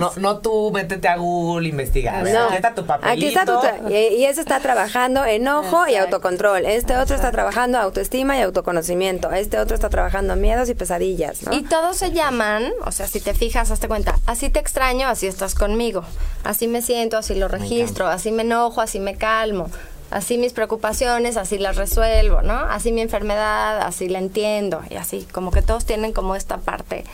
[0.00, 2.20] no, no, tú métete a Google investiga.
[2.20, 3.12] aquí está tu papelito.
[3.12, 6.66] Aquí está tu y, ese está trabajando enojo y autocontrol.
[6.66, 9.30] Este otro está trabajando autoestima y autoconocimiento.
[9.32, 11.40] Este otro está trabajando miedos y pesadillas.
[11.50, 15.26] Y todos se llaman, o sea, si te fijas, hazte cuenta, así te extraño, así
[15.26, 16.04] estás conmigo.
[16.42, 19.68] Así me siento, así lo registro, así me enojo, así me calmo
[20.14, 22.54] así mis preocupaciones, así las resuelvo, ¿no?
[22.54, 27.04] Así mi enfermedad, así la entiendo y así, como que todos tienen como esta parte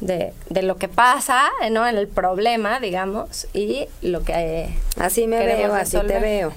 [0.00, 1.86] de, de lo que pasa, ¿no?
[1.86, 4.68] En el problema, digamos, y lo que...
[4.98, 6.52] así me veo, así te veo.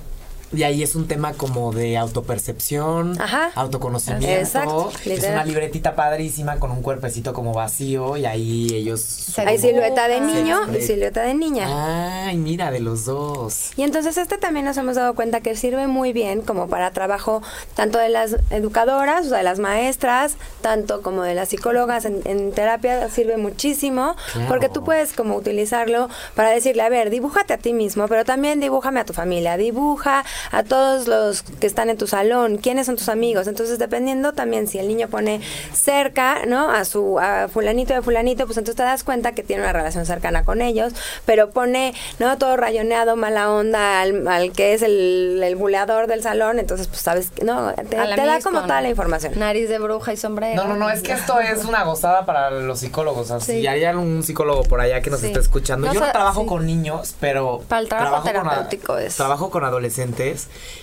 [0.53, 3.17] Y ahí es un tema como de autopercepción,
[3.55, 4.91] autoconocimiento.
[5.05, 9.37] Es una libretita padrísima con un cuerpecito como vacío y ahí ellos...
[9.37, 12.27] Hay silueta de niño y silueta de niña.
[12.27, 13.71] Ay, mira, de los dos.
[13.75, 17.41] Y entonces este también nos hemos dado cuenta que sirve muy bien como para trabajo
[17.75, 22.51] tanto de las educadoras, o sea, de las maestras, tanto como de las psicólogas en,
[22.51, 24.15] terapia, sirve muchísimo
[24.47, 28.59] porque tú puedes como utilizarlo para decirle, a ver, dibújate a ti mismo, pero también
[28.59, 32.95] dibújame a tu familia, dibuja a todos los que están en tu salón, quiénes son
[32.95, 33.47] tus amigos.
[33.47, 35.41] Entonces, dependiendo también si el niño pone
[35.73, 36.71] cerca, ¿no?
[36.71, 40.05] A su a fulanito de fulanito, pues entonces te das cuenta que tiene una relación
[40.05, 40.93] cercana con ellos,
[41.25, 42.37] pero pone, ¿no?
[42.37, 47.31] Todo rayoneado, mala onda al, que es el, el, buleador del salón, entonces pues sabes,
[47.43, 49.33] no, te, da como toda la información.
[49.37, 50.63] Nariz de bruja y sombrero.
[50.63, 53.31] No, no, no, es que esto es una gozada para los psicólogos.
[53.31, 53.67] Así, sí.
[53.67, 55.91] hay algún psicólogo por allá que nos esté escuchando.
[55.91, 59.15] Yo no trabajo con niños, pero para el trabajo, terapéutico es.
[59.15, 60.22] Trabajo con adolescentes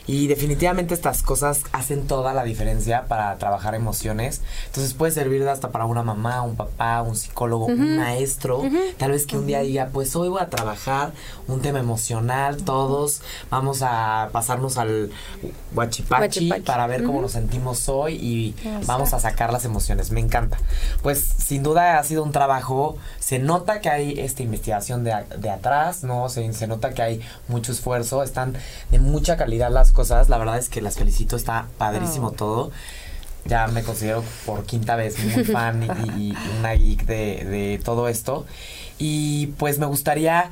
[0.07, 4.40] y definitivamente estas cosas hacen toda la diferencia para trabajar emociones.
[4.66, 8.62] Entonces puede servir hasta para una mamá, un papá, un psicólogo, un maestro.
[8.98, 11.12] Tal vez que un día diga, pues hoy voy a trabajar
[11.48, 15.11] un tema emocional, todos vamos a pasarnos al
[15.72, 18.55] guachipachi, para ver cómo nos sentimos hoy y
[18.87, 20.11] vamos a sacar las emociones.
[20.11, 20.59] Me encanta.
[21.03, 25.50] Pues sin duda ha sido un trabajo, se nota que hay esta investigación de, de
[25.50, 26.29] atrás, ¿no?
[26.29, 28.55] Se, se nota que hay mucho esfuerzo, están
[28.90, 28.98] de
[29.30, 30.28] mucha calidad las cosas.
[30.28, 32.32] La verdad es que las felicito, está padrísimo oh.
[32.32, 32.70] todo.
[33.44, 35.84] ya me considero por quinta vez muy fan
[36.16, 38.44] y, una geek de, de todo esto.
[38.98, 40.50] Y pues me gustaría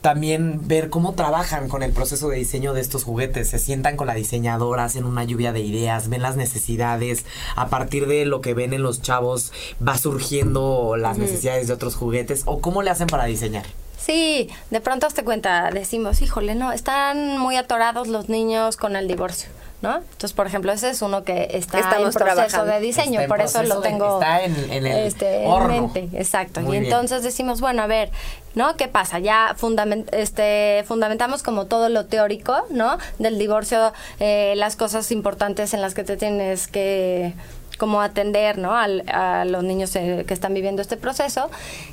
[0.00, 3.50] también ver cómo trabajan con el proceso de diseño de estos juguetes.
[3.50, 7.26] Se sientan con la diseñadora, hacen una lluvia de ideas, ven las necesidades.
[7.54, 9.52] A partir de lo que ven en los chavos,
[9.86, 12.44] va surgiendo las necesidades de otros juguetes.
[12.46, 13.66] ¿O cómo le hacen para diseñar?
[14.06, 19.08] Sí, de pronto te cuenta, decimos, híjole, no, están muy atorados los niños con el
[19.08, 19.48] divorcio.
[19.82, 19.96] ¿no?
[19.96, 23.80] Entonces, por ejemplo, ese es uno que está en proceso de diseño, por eso lo
[23.80, 26.60] tengo está en, el este, mente, exacto.
[26.72, 28.10] y entonces decimos, bueno, a ver,
[28.54, 28.76] ¿no?
[28.76, 29.18] ¿Qué pasa?
[29.18, 32.96] Ya fundament este, fundamentamos como todo lo teórico, ¿no?
[33.18, 37.34] Del divorcio, eh, las cosas importantes en las que te tienes que
[37.76, 38.74] como atender ¿no?
[38.74, 41.50] a los niños eh, que están viviendo este proceso.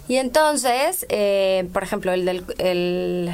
[0.08, 2.46] Y entonces, eh, por ejemplo, el del...
[2.58, 3.34] El,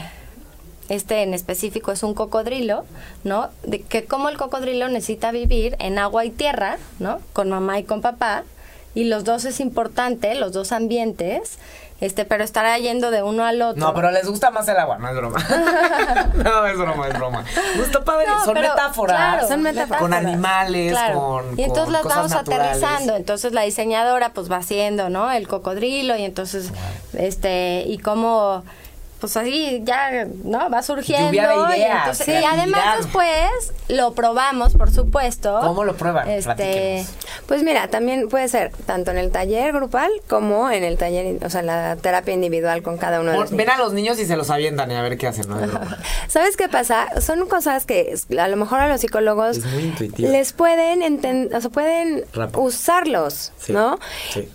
[0.90, 2.84] este en específico es un cocodrilo,
[3.24, 3.50] ¿no?
[3.62, 7.20] De que como el cocodrilo necesita vivir en agua y tierra, ¿no?
[7.32, 8.44] Con mamá y con papá,
[8.96, 11.60] y los dos es importante, los dos ambientes,
[12.02, 13.80] este, pero estará yendo de uno al otro.
[13.80, 15.40] No, pero les gusta más el agua, no es broma.
[16.36, 17.46] no, es broma, es broma.
[17.78, 20.02] Gusta padre, son, metáforas, son metáforas.
[20.02, 21.60] Con animales, con.
[21.60, 23.16] Y entonces las vamos aterrizando.
[23.16, 25.32] Entonces la diseñadora pues va haciendo, ¿no?
[25.32, 26.72] El cocodrilo y entonces,
[27.14, 28.64] este, y cómo
[29.19, 30.69] pues así ya, ¿no?
[30.69, 31.34] Va surgiendo.
[31.34, 31.39] y
[31.82, 35.60] entonces, sí, además después lo probamos, por supuesto.
[35.62, 36.29] ¿Cómo lo prueban?
[36.29, 37.05] Este,
[37.45, 41.49] pues mira, también puede ser tanto en el taller grupal como en el taller, o
[41.49, 44.38] sea, la terapia individual con cada uno de los Ven a los niños y se
[44.38, 45.60] los avientan y a ver qué hacen, ¿no?
[46.27, 47.08] ¿Sabes qué pasa?
[47.19, 49.60] Son cosas que a lo mejor a los psicólogos
[50.17, 52.23] les pueden entender, o sea, pueden
[52.55, 53.99] usarlos, ¿no?
[54.32, 54.47] Sí.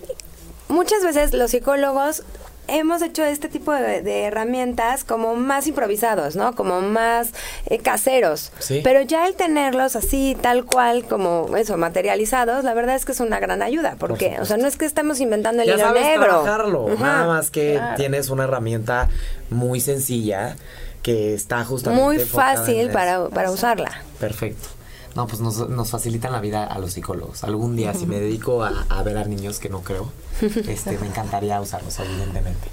[0.68, 2.22] Muchas veces los psicólogos
[2.68, 6.54] hemos hecho este tipo de, herramientas como más improvisados, ¿no?
[6.54, 7.32] Como más
[7.66, 8.52] eh, caseros.
[8.82, 13.20] Pero ya el tenerlos así, tal cual, como eso, materializados, la verdad es que es
[13.20, 13.96] una gran ayuda.
[13.98, 16.24] Porque, o sea, no es que estemos inventando el ya hilo negro.
[16.24, 16.88] trabajarlo.
[16.98, 19.08] Nada más que tienes una herramienta
[19.50, 20.56] muy sencilla
[21.02, 22.02] que está justamente.
[22.02, 24.02] Muy fácil para, para usarla.
[24.18, 24.73] Perfecto.
[25.14, 27.44] No, pues nos, nos, facilitan la vida a los psicólogos.
[27.44, 31.60] Algún día, si me dedico a, ver a niños, que no creo, este, me encantaría
[31.60, 32.68] usarlos, evidentemente.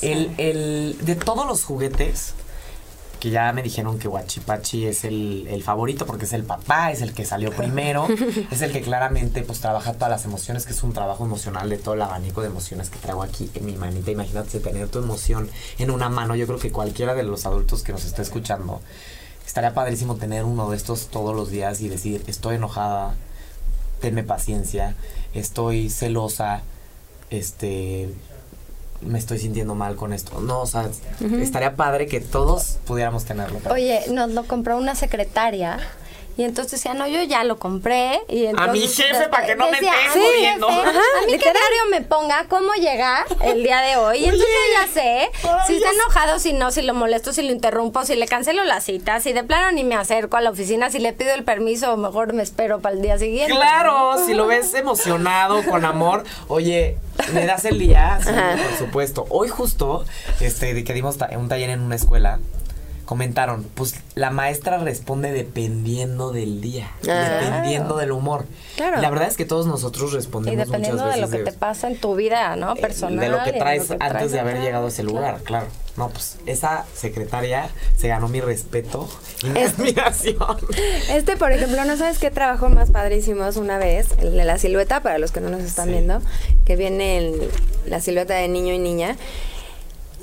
[0.00, 2.34] El, el, de todos los juguetes,
[3.24, 7.00] que ya me dijeron que Guachipachi es el, el, favorito porque es el papá, es
[7.00, 8.06] el que salió primero,
[8.50, 11.78] es el que claramente pues trabaja todas las emociones, que es un trabajo emocional de
[11.78, 14.10] todo el abanico de emociones que traigo aquí en mi manita.
[14.10, 16.34] Imagínate tener tu emoción en una mano.
[16.34, 18.82] Yo creo que cualquiera de los adultos que nos está escuchando
[19.46, 23.14] estaría padrísimo tener uno de estos todos los días y decir, estoy enojada,
[24.00, 24.94] tenme paciencia,
[25.34, 26.62] estoy celosa,
[27.30, 28.10] este
[29.00, 30.40] me estoy sintiendo mal con esto.
[30.40, 30.88] No, o sea,
[31.40, 33.60] estaría padre que todos pudiéramos tenerlo.
[33.70, 35.78] Oye, nos lo compró una secretaria
[36.36, 38.20] y entonces decía, no, yo ya lo compré.
[38.28, 40.68] Y a mi jefe para que no me esté jodiendo.
[40.68, 40.82] a
[41.26, 44.18] mí que horario me ponga cómo llegar el día de hoy.
[44.18, 45.30] Y entonces ya sé
[45.66, 48.80] si está enojado, si no, si lo molesto, si lo interrumpo, si le cancelo la
[48.80, 51.96] cita, si de plano ni me acerco a la oficina, si le pido el permiso,
[51.96, 53.54] mejor me espero para el día siguiente.
[53.54, 56.98] Claro, si lo ves emocionado, con amor, oye,
[57.32, 59.26] me das el día, sí, por supuesto.
[59.28, 60.04] Hoy justo,
[60.40, 62.40] este, que dimos un taller en una escuela,
[63.04, 67.40] comentaron, pues la maestra responde dependiendo del día, ah.
[67.40, 68.46] dependiendo del humor.
[68.76, 69.00] Claro.
[69.00, 71.98] la verdad es que todos nosotros respondemos y dependiendo de lo que te pasa en
[71.98, 72.74] tu vida, ¿no?
[72.74, 73.18] Personal.
[73.18, 75.66] Eh, de lo que traes antes de haber llegado a ese lugar, claro.
[75.96, 79.08] No, pues esa secretaria se ganó mi respeto
[79.44, 80.34] y mi admiración.
[81.10, 84.08] Este, por ejemplo, ¿no sabes qué trabajo más padrísimos una vez?
[84.18, 86.20] El de la silueta, para los que no nos están viendo,
[86.64, 87.34] que viene en
[87.86, 89.16] la silueta de niño y niña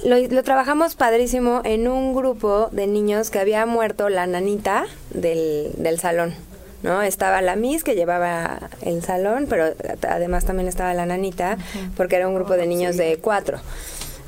[0.04, 6.00] lo, trabajamos padrísimo en un grupo de niños que había muerto la nanita del, del
[6.00, 6.36] salón.
[6.84, 7.02] ¿no?
[7.02, 9.74] Estaba la Miss que llevaba el salón, pero
[10.08, 11.58] además también estaba la nanita,
[11.96, 13.60] porque era un grupo de niños de cuatro.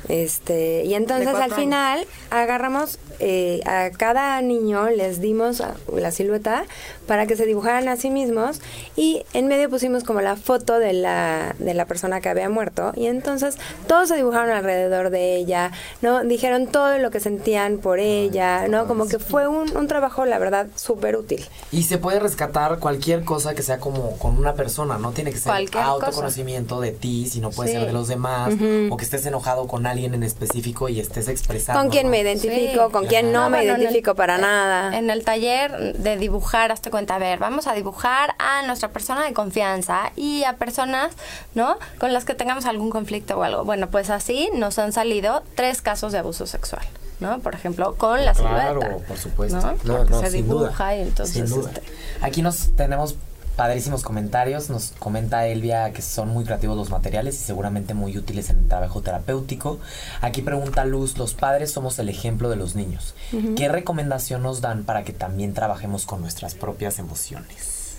[0.08, 6.64] Este, y entonces al final agarramos eh, a cada niño, les dimos la silueta
[7.06, 8.60] para que se dibujaran a sí mismos
[8.96, 12.92] y en medio pusimos como la foto de la, de la persona que había muerto
[12.96, 15.72] y entonces todos se dibujaron alrededor de ella,
[16.02, 16.24] ¿no?
[16.24, 18.86] Dijeron todo lo que sentían por ella, ¿no?
[18.86, 21.44] Como que fue un, un trabajo, la verdad, súper útil.
[21.72, 25.38] Y se puede rescatar cualquier cosa que sea como con una persona, no tiene que
[25.38, 28.54] ser autoconocimiento de ti, sino puede ser de los demás,
[28.90, 31.80] o que estés enojado con alguien en específico y estés expresando.
[31.80, 34.96] Con quién me identifico, con quién no, me identifico para nada.
[34.96, 39.24] En el taller de dibujar hasta cuenta, a ver, vamos a dibujar a nuestra persona
[39.24, 41.12] de confianza y a personas,
[41.54, 41.76] ¿no?
[41.98, 43.64] Con las que tengamos algún conflicto o algo.
[43.64, 46.84] Bueno, pues así nos han salido tres casos de abuso sexual.
[47.20, 47.38] ¿no?
[47.38, 48.72] Por ejemplo, con la silueta.
[48.72, 49.76] Claro, por supuesto.
[49.84, 50.20] ¿no?
[50.20, 51.34] se dibuja y entonces...
[51.34, 51.70] Sin duda.
[51.72, 51.82] Este,
[52.20, 53.16] Aquí nos tenemos
[53.56, 54.70] padrísimos comentarios.
[54.70, 58.68] Nos comenta Elvia que son muy creativos los materiales y seguramente muy útiles en el
[58.68, 59.78] trabajo terapéutico.
[60.20, 63.14] Aquí pregunta Luz, los padres somos el ejemplo de los niños.
[63.56, 67.96] ¿Qué recomendación nos dan para que también trabajemos con nuestras propias emociones?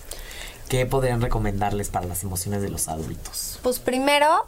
[0.68, 3.60] ¿Qué podrían recomendarles para las emociones de los adultos?
[3.62, 4.46] Pues primero,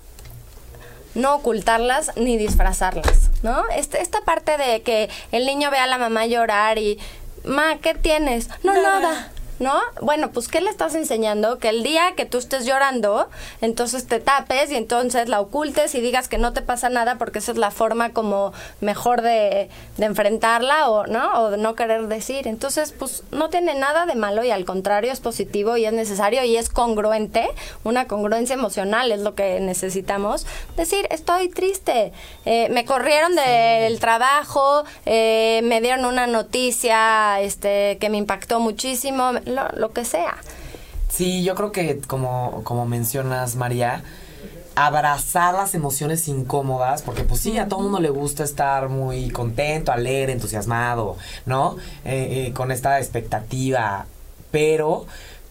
[1.14, 3.62] no ocultarlas ni disfrazarlas, ¿no?
[3.74, 6.98] Este, esta parte de que el niño ve a la mamá llorar y,
[7.44, 8.48] ma, ¿qué tienes?
[8.64, 9.30] No, nada.
[9.58, 9.74] ¿No?
[10.00, 11.58] Bueno, pues ¿qué le estás enseñando?
[11.58, 13.28] Que el día que tú estés llorando,
[13.60, 17.38] entonces te tapes y entonces la ocultes y digas que no te pasa nada porque
[17.38, 21.42] esa es la forma como mejor de, de enfrentarla o, ¿no?
[21.42, 22.46] O de no querer decir.
[22.46, 26.44] Entonces, pues no tiene nada de malo y al contrario es positivo y es necesario
[26.44, 27.48] y es congruente,
[27.84, 30.46] una congruencia emocional es lo que necesitamos.
[30.76, 32.12] Decir, estoy triste,
[32.44, 39.32] eh, me corrieron del trabajo, eh, me dieron una noticia este, que me impactó muchísimo,
[39.48, 40.36] lo, que sea.
[41.08, 44.02] Sí, yo creo que como, como mencionas, María,
[44.74, 49.90] abrazar las emociones incómodas, porque pues sí, a todo mundo le gusta estar muy contento,
[49.90, 51.76] alegre, entusiasmado, ¿no?
[52.04, 54.06] Eh, eh, con esta expectativa,
[54.50, 55.06] pero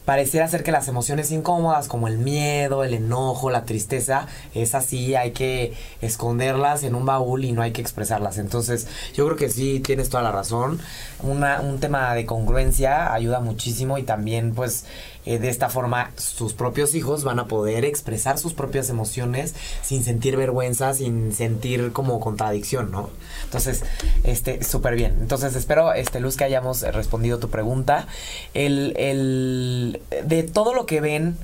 [0.08, 5.16] pareciera ser que las emociones incómodas como el miedo, el enojo, la tristeza, es así,
[5.16, 8.38] hay que esconderlas en un baúl y no hay que expresarlas.
[8.38, 10.80] Entonces, yo creo que sí, tienes toda la razón.
[11.24, 14.86] Una, un tema de congruencia ayuda muchísimo y también pues
[15.28, 20.04] eh, de esta forma sus propios hijos van a poder expresar sus propias emociones sin
[20.04, 23.10] sentir vergüenza, sin sentir como contradicción, ¿no?
[23.44, 23.84] Entonces,
[24.24, 25.18] este, súper bien.
[25.20, 28.08] Entonces, espero, este, Luz, que hayamos respondido tu pregunta.
[28.54, 31.38] El, el, de todo lo que ven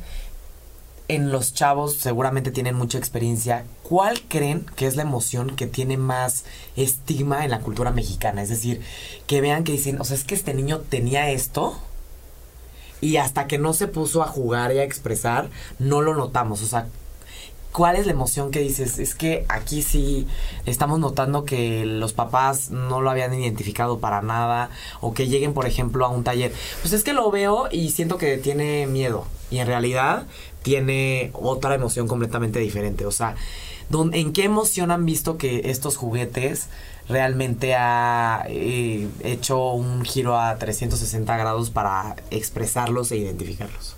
[1.07, 3.65] en los chavos seguramente tienen mucha experiencia.
[3.83, 8.41] ¿Cuál creen que es la emoción que tiene más estigma en la cultura mexicana?
[8.41, 8.81] Es decir,
[9.27, 11.77] que vean que dicen, o sea, es que este niño tenía esto
[13.03, 16.61] y hasta que no se puso a jugar y a expresar, no lo notamos.
[16.63, 16.87] O sea,
[17.73, 18.97] ¿cuál es la emoción que dices?
[18.97, 20.25] Es que aquí sí
[20.65, 24.69] estamos notando que los papás no lo habían identificado para nada
[25.01, 26.53] o que lleguen, por ejemplo, a un taller.
[26.81, 30.25] Pues es que lo veo y siento que tiene miedo y en realidad
[30.61, 33.05] tiene otra emoción completamente diferente.
[33.05, 33.35] O sea,
[33.91, 36.67] ¿en qué emoción han visto que estos juguetes
[37.07, 43.95] realmente ha eh, hecho un giro a 360 grados para expresarlos e identificarlos?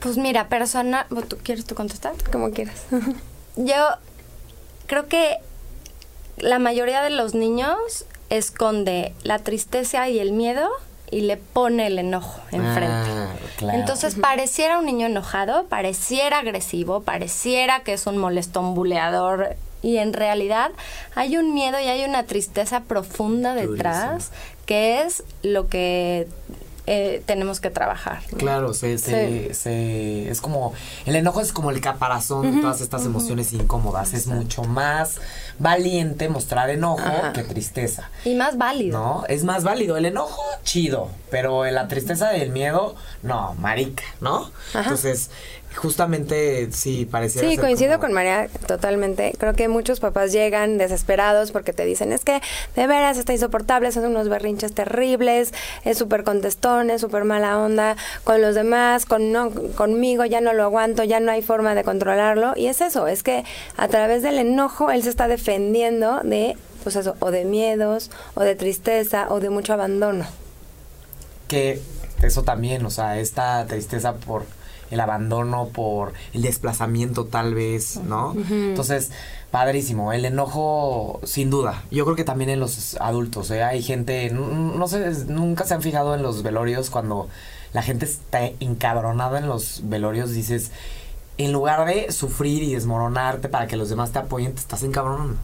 [0.00, 2.14] Pues mira, persona, ¿tú quieres tú contestar?
[2.30, 2.82] Como quieras.
[3.56, 3.74] Yo
[4.86, 5.38] creo que
[6.36, 10.68] la mayoría de los niños esconde la tristeza y el miedo
[11.10, 13.10] y le pone el enojo enfrente.
[13.10, 13.28] Ah,
[13.72, 20.12] Entonces pareciera un niño enojado, pareciera agresivo, pareciera que es un molestón buleador y en
[20.12, 20.70] realidad
[21.14, 24.32] hay un miedo y hay una tristeza profunda detrás
[24.64, 26.26] que es lo que
[26.86, 28.22] eh, tenemos que trabajar.
[28.36, 30.72] Claro, se, se, es como,
[31.04, 35.16] el enojo es como el caparazón de todas estas emociones incómodas, es mucho más
[35.58, 37.02] valiente mostrar enojo
[37.34, 38.10] que tristeza.
[38.24, 38.98] Y más válido.
[38.98, 39.96] No, es más válido.
[39.96, 44.50] El enojo, chido, pero la tristeza y el miedo, no, marica, ¿no?
[44.74, 45.30] Entonces,
[45.76, 49.34] justamente sí parecía sí coincido con María totalmente.
[49.38, 52.40] Creo que muchos papás llegan desesperados porque te dicen es que
[52.74, 55.52] de veras está insoportable son unos berrinches terribles
[55.84, 60.52] es súper contestón es súper mala onda con los demás con no conmigo ya no
[60.54, 63.44] lo aguanto ya no hay forma de controlarlo y es eso es que
[63.76, 68.42] a través del enojo él se está defendiendo de pues eso o de miedos o
[68.42, 70.24] de tristeza o de mucho abandono.
[71.48, 71.82] Que
[72.22, 74.46] eso también o sea esta tristeza por
[74.90, 78.34] el abandono, por el desplazamiento tal vez, ¿no?
[78.50, 79.10] Entonces,
[79.50, 81.84] padrísimo, el enojo sin duda.
[81.90, 83.62] Yo creo que también en los adultos, ¿eh?
[83.62, 87.28] Hay gente, no, sé, nunca se han fijado en los velorios cuando
[87.72, 90.70] la gente está encabronada en los velorios, dices,
[91.38, 95.36] en lugar de sufrir y desmoronarte para que los demás te apoyen, te estás encabronando.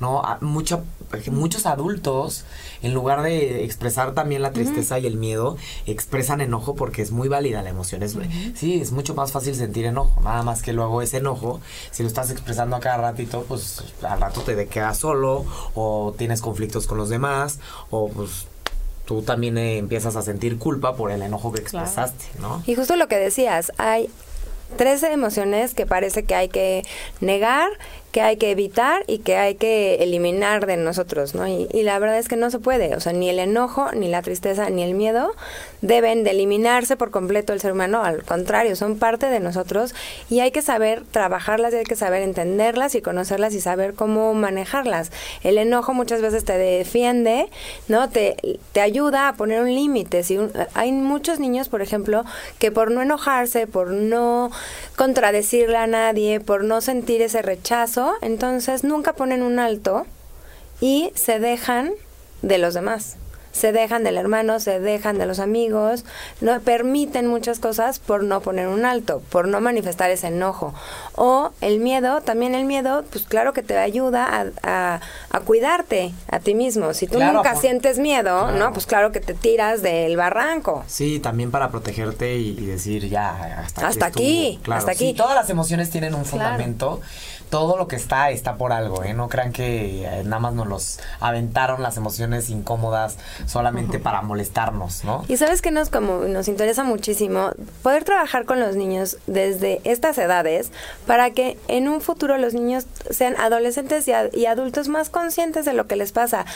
[0.00, 0.22] ¿No?
[0.40, 0.84] Mucho,
[1.30, 2.44] muchos adultos,
[2.82, 5.56] en lugar de expresar también la tristeza y el miedo,
[5.86, 8.02] expresan enojo porque es muy válida la emoción.
[8.02, 8.16] Es,
[8.54, 11.60] Sí, es mucho más fácil sentir enojo, nada más que luego ese enojo,
[11.90, 15.44] si lo estás expresando a cada ratito, pues al rato te quedas solo
[15.74, 17.58] o tienes conflictos con los demás
[17.90, 18.46] o pues
[19.04, 22.62] tú también eh, empiezas a sentir culpa por el enojo que expresaste, ¿no?
[22.66, 24.08] Y justo lo que decías, hay
[24.76, 26.82] 13 emociones que parece que hay que
[27.20, 27.70] negar
[28.14, 31.48] que hay que evitar y que hay que eliminar de nosotros, ¿no?
[31.48, 34.06] Y, y la verdad es que no se puede, o sea, ni el enojo, ni
[34.06, 35.32] la tristeza, ni el miedo
[35.84, 39.96] deben de eliminarse por completo el ser humano, al contrario, son parte de nosotros
[40.30, 44.32] y hay que saber trabajarlas y hay que saber entenderlas y conocerlas y saber cómo
[44.32, 45.10] manejarlas.
[45.42, 47.48] El enojo muchas veces te defiende,
[47.88, 48.08] ¿no?
[48.10, 48.36] Te,
[48.70, 50.22] te ayuda a poner un límite.
[50.22, 50.38] Si
[50.74, 52.24] hay muchos niños, por ejemplo,
[52.60, 54.52] que por no enojarse, por no
[54.96, 60.06] contradecirle a nadie, por no sentir ese rechazo, entonces nunca ponen un alto
[60.80, 61.92] y se dejan
[62.42, 63.16] de los demás
[63.54, 66.04] se dejan del hermano, se dejan de los amigos,
[66.40, 70.74] no permiten muchas cosas por no poner un alto, por no manifestar ese enojo.
[71.14, 75.00] O el miedo, también el miedo, pues claro que te ayuda a,
[75.30, 76.92] a, cuidarte a ti mismo.
[76.94, 78.72] Si tú nunca sientes miedo, ¿no?
[78.72, 80.82] Pues claro que te tiras del barranco.
[80.88, 85.14] Sí, también para protegerte y, decir ya hasta, hasta aquí, hasta aquí.
[85.14, 87.00] todas las emociones tienen un fundamento
[87.54, 89.14] todo lo que está está por algo, ¿eh?
[89.14, 95.04] No crean que eh, nada más nos los aventaron las emociones incómodas solamente para molestarnos,
[95.04, 95.24] ¿no?
[95.28, 97.52] Y sabes que nos como nos interesa muchísimo
[97.84, 100.72] poder trabajar con los niños desde estas edades
[101.06, 105.86] para que en un futuro los niños sean adolescentes y, adultos más conscientes de lo
[105.86, 106.46] que les pasa,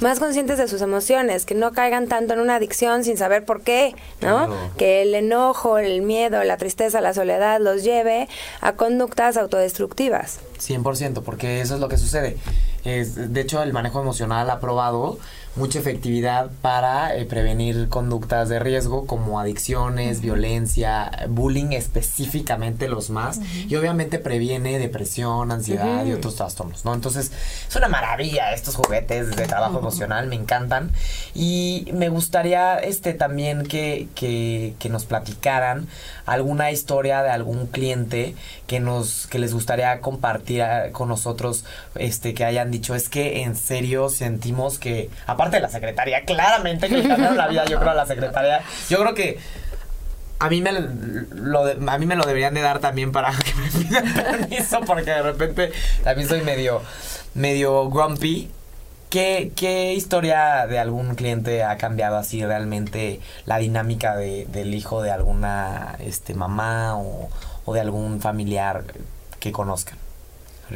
[0.00, 3.60] más conscientes de sus emociones, que no caigan tanto en una adicción sin saber por
[3.62, 4.52] qué, ¿no?
[4.76, 8.28] Que el enojo, el miedo, la tristeza, la soledad los lleve
[8.60, 10.40] a conductas autodestructivas.
[10.58, 12.36] 100%, porque eso es lo que sucede.
[12.84, 15.18] Es, de hecho, el manejo emocional ha probado
[15.56, 23.40] mucha efectividad para eh, prevenir conductas de riesgo como adicciones, violencia, bullying específicamente los más.
[23.68, 26.94] Y obviamente previene depresión, ansiedad y otros trastornos, ¿no?
[26.94, 27.32] Entonces,
[27.68, 30.90] es una maravilla estos juguetes de trabajo emocional, me encantan.
[31.34, 35.88] Y me gustaría este también que, que, que nos platicaran
[36.26, 38.34] alguna historia de algún cliente
[38.66, 43.42] que nos que les gustaría compartir ah, con nosotros este que hayan dicho es que
[43.42, 47.78] en serio sentimos que aparte de la secretaria claramente que le cambiaron la vida yo
[47.78, 48.60] creo a la secretaria
[48.90, 49.38] yo creo que
[50.40, 53.70] a mí me lo a mí me lo deberían de dar también para que me
[53.70, 54.14] pidan
[54.48, 55.72] permiso porque de repente
[56.02, 56.82] también soy medio
[57.34, 58.50] medio grumpy
[59.10, 65.00] ¿Qué, ¿Qué, historia de algún cliente ha cambiado así realmente la dinámica de, del hijo
[65.00, 67.30] de alguna este, mamá o,
[67.72, 68.84] de algún familiar
[69.40, 69.96] que conozcan?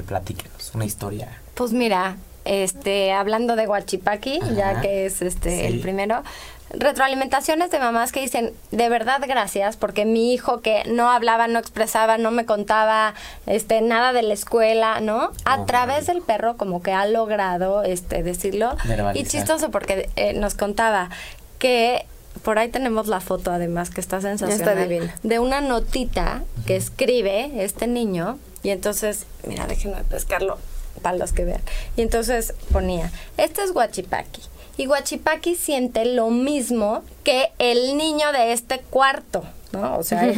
[0.06, 1.28] Platíquenos, una historia.
[1.52, 6.22] Pues mira, este, hablando de Guachipaki, ya que es este el primero,
[6.70, 11.58] retroalimentaciones de mamás que dicen, de verdad gracias, porque mi hijo que no hablaba, no
[11.58, 13.14] expresaba, no me contaba
[13.46, 15.30] este nada de la escuela, ¿no?
[15.44, 18.76] A través del perro como que ha logrado este decirlo.
[19.14, 21.10] Y chistoso porque eh, nos contaba
[21.58, 22.06] que
[22.42, 27.86] por ahí tenemos la foto además que está sensacional de una notita que escribe este
[27.86, 28.38] niño.
[28.62, 30.58] Y entonces, mira, déjenme pescarlo
[31.02, 31.60] para los que vean.
[31.96, 34.40] Y entonces ponía, este es Guachipaki
[34.76, 39.44] y Guachipaki siente lo mismo que el niño de este cuarto.
[39.72, 39.98] ¿No?
[39.98, 40.22] O sea,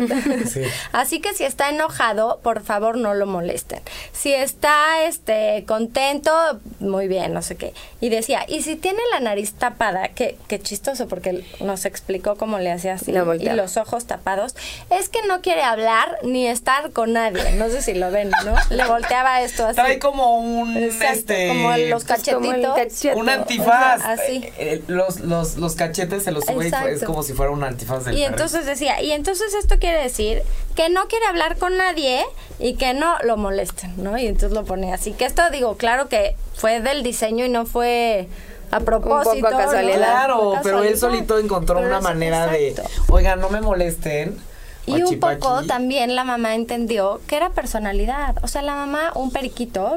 [0.93, 3.80] así que si está enojado, por favor no lo molesten.
[4.12, 6.32] Si está este contento,
[6.80, 7.74] muy bien, no sé qué.
[8.01, 12.70] Y decía, y si tiene la nariz tapada, que, chistoso porque nos explicó cómo le
[12.70, 14.55] hacía así y los ojos tapados,
[14.91, 17.53] es que no quiere hablar ni estar con nadie.
[17.53, 18.55] No sé si lo ven, ¿no?
[18.70, 19.74] Le volteaba esto así.
[19.74, 24.05] Trae como un este como los cachetitos, un antifaz.
[24.05, 24.37] así.
[24.45, 27.64] Eh, eh, los, los, los cachetes se los sube y es como si fuera un
[27.64, 30.42] antifaz del Y entonces decía, y entonces esto quiere decir
[30.76, 32.26] que no quiere hablar con nadie
[32.58, 34.18] y que no lo molesten, ¿no?
[34.18, 35.12] Y entonces lo pone así.
[35.14, 38.28] Que esto digo, claro que fue del diseño y no fue
[38.70, 39.48] a propósito.
[39.48, 39.96] Un casualidad.
[39.96, 42.74] Claro, pero él solito encontró una manera de,
[43.08, 44.38] oigan, no me molesten
[44.87, 48.37] y un poco también la mamá entendió que era personalidad.
[48.43, 49.97] O sea, la mamá, un periquito,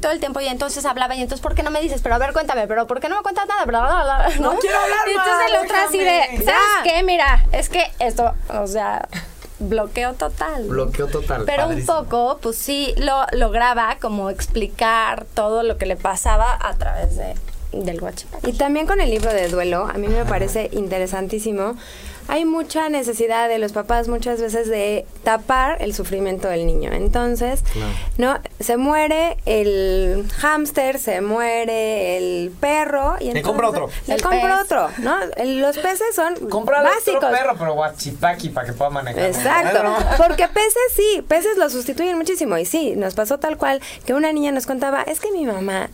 [0.00, 2.00] todo el tiempo, y entonces hablaba, y entonces, ¿por qué no me dices?
[2.02, 3.60] Pero a ver, cuéntame, pero ¿por qué no me cuentas nada?
[4.40, 4.58] ¿no?
[4.58, 7.02] quiero hablar Y entonces el otro así de, ¿sabes qué?
[7.02, 9.08] Mira, es que esto, o sea,
[9.58, 10.64] bloqueo total.
[10.64, 11.44] Bloqueo total.
[11.46, 16.74] Pero un poco, pues sí, lo lograba como explicar todo lo que le pasaba a
[16.74, 17.34] través de,
[17.72, 18.46] del WhatsApp.
[18.46, 21.76] Y también con el libro de duelo, a mí me parece interesantísimo
[22.30, 26.92] hay mucha necesidad de los papás muchas veces de tapar el sufrimiento del niño.
[26.92, 27.64] Entonces,
[28.18, 28.38] ¿no?
[28.60, 33.34] Se muere el hámster, se muere el perro y entonces...
[33.34, 33.90] Le compra otro.
[34.06, 35.16] Le compra otro, ¿no?
[35.44, 37.16] Los peces son compra básicos.
[37.16, 39.24] Otro perro, pero guachipaki para que pueda manejar.
[39.24, 39.82] Exacto.
[40.16, 42.56] Porque peces sí, peces lo sustituyen muchísimo.
[42.58, 45.90] Y sí, nos pasó tal cual que una niña nos contaba, es que mi mamá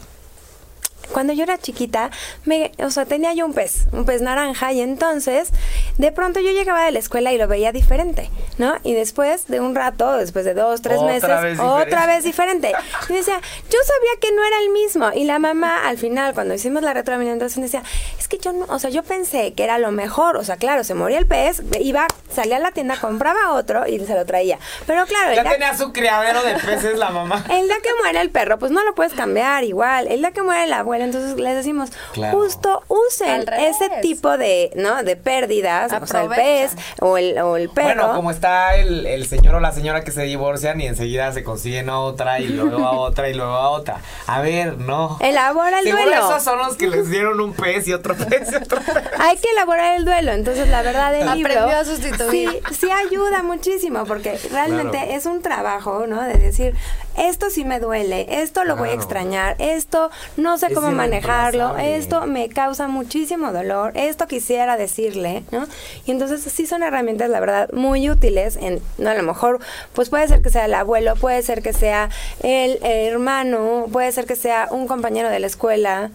[1.12, 2.10] cuando yo era chiquita,
[2.44, 5.50] me, o sea, tenía yo un pez, un pez naranja, y entonces
[5.98, 8.76] de pronto yo llegaba de la escuela y lo veía diferente, ¿no?
[8.82, 12.72] Y después de un rato, después de dos, tres meses, otra vez diferente.
[13.08, 13.40] Y decía,
[13.70, 15.10] yo sabía que no era el mismo.
[15.14, 17.82] Y la mamá, al final, cuando hicimos la retroalimentación, decía,
[18.18, 20.36] es que yo no, o sea, yo pensé que era lo mejor.
[20.36, 23.98] O sea, claro, se moría el pez, iba, salía a la tienda, compraba otro y
[24.00, 24.58] se lo traía.
[24.86, 27.44] Pero claro, ya tenía su criadero de peces la mamá.
[27.50, 30.08] El día que muere el perro, pues no lo puedes cambiar igual.
[30.08, 30.72] El día que muere el
[31.04, 31.90] entonces les decimos,
[32.32, 35.02] justo usen ese tipo de, ¿no?
[35.02, 38.02] De pérdidas, o sea, el pez o el, o el perro.
[38.02, 41.42] Bueno, como está el, el señor o la señora que se divorcian y enseguida se
[41.44, 44.00] consiguen a otra y luego a otra y luego a otra.
[44.26, 45.18] A ver, no.
[45.20, 46.14] Elabora el duelo.
[46.14, 49.04] esos son los que les dieron un pez y otro pez y otro pez.
[49.18, 50.32] Hay que elaborar el duelo.
[50.32, 51.76] Entonces, la verdad, el Aprendió libro...
[51.76, 52.62] a sustituir.
[52.70, 56.22] Sí, sí ayuda muchísimo porque realmente es un trabajo, ¿no?
[56.22, 56.74] De decir,
[57.16, 62.26] esto sí me duele, esto lo voy a extrañar, esto no sé cómo manejarlo, esto
[62.26, 65.66] me causa muchísimo dolor, esto quisiera decirle, ¿no?
[66.04, 69.60] Y entonces sí son herramientas, la verdad, muy útiles en, no, a lo mejor,
[69.94, 72.10] pues puede ser que sea el abuelo, puede ser que sea
[72.42, 76.10] el hermano, puede ser que sea un compañero de la escuela.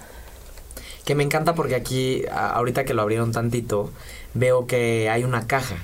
[1.06, 3.92] Que me encanta porque aquí, ahorita que lo abrieron tantito,
[4.34, 5.78] veo que hay una caja.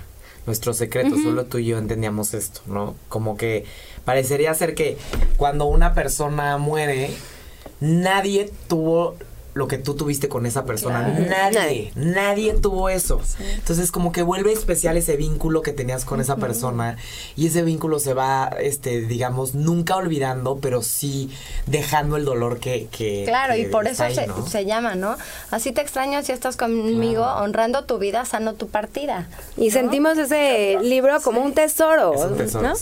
[0.45, 2.95] Nuestro secreto, solo tú y yo entendíamos esto, ¿no?
[3.09, 3.65] Como que
[4.07, 4.97] parecería ser que
[5.35, 7.11] cuando una persona muere,
[7.81, 9.17] nadie tuvo
[9.57, 11.01] lo que tú tuviste con esa persona.
[11.01, 13.19] Nadie, nadie tuvo eso.
[13.55, 16.97] Entonces como que vuelve especial ese vínculo que tenías con esa persona
[17.35, 21.31] y ese vínculo se va, este, digamos, nunca olvidando, pero sí
[21.65, 22.87] dejando el dolor que...
[22.91, 24.03] que claro, y por eso
[24.47, 25.17] se, llama, ¿no?
[25.49, 29.27] Así te extraño si estás conmigo, honrando tu vida, sano tu partida.
[29.57, 32.13] Y sentimos ese libro como un tesoro,
[32.61, 32.73] ¿no?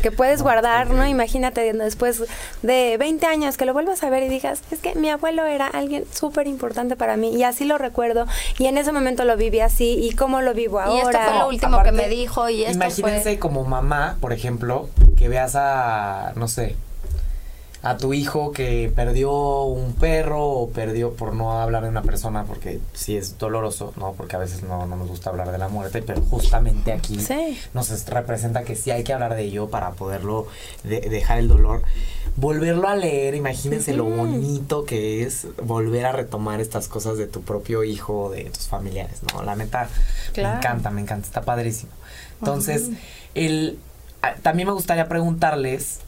[0.00, 1.06] Que puedes guardar, ¿no?
[1.06, 2.22] Imagínate después
[2.62, 5.66] de 20 años que lo vuelvas a ver y digas, es que mi abuelo era
[5.66, 9.58] alguien súper importante para mí y así lo recuerdo y en ese momento lo viví
[9.58, 10.94] así y cómo lo vivo ahora.
[10.94, 14.88] Y esto fue lo último que me dijo y esto Imagínense como mamá, por ejemplo,
[15.16, 16.76] que veas a, no sé,
[17.82, 22.44] a tu hijo que perdió un perro o perdió, por no hablar de una persona,
[22.44, 24.12] porque sí es doloroso, ¿no?
[24.12, 27.18] Porque a veces no, no nos gusta hablar de la muerte, pero justamente aquí
[27.74, 30.46] nos representa que sí hay que hablar de ello para poderlo
[30.84, 31.82] dejar el dolor.
[32.36, 37.42] Volverlo a leer, imagínense lo bonito que es volver a retomar estas cosas de tu
[37.42, 39.42] propio hijo o de tus familiares, ¿no?
[39.42, 39.88] La neta,
[40.36, 41.92] me encanta, me encanta, está padrísimo.
[42.40, 42.88] Entonces,
[43.34, 43.78] el,
[44.42, 46.00] también me gustaría preguntarles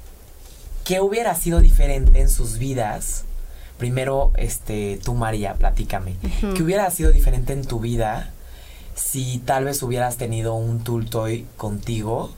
[0.85, 3.25] ¿qué hubiera sido diferente en sus vidas?
[3.79, 6.17] Primero, este, tú María, platícame.
[6.41, 8.31] ¿Qué hubiera sido diferente en tu vida
[8.95, 12.33] si tal vez hubieras tenido un Tultoy contigo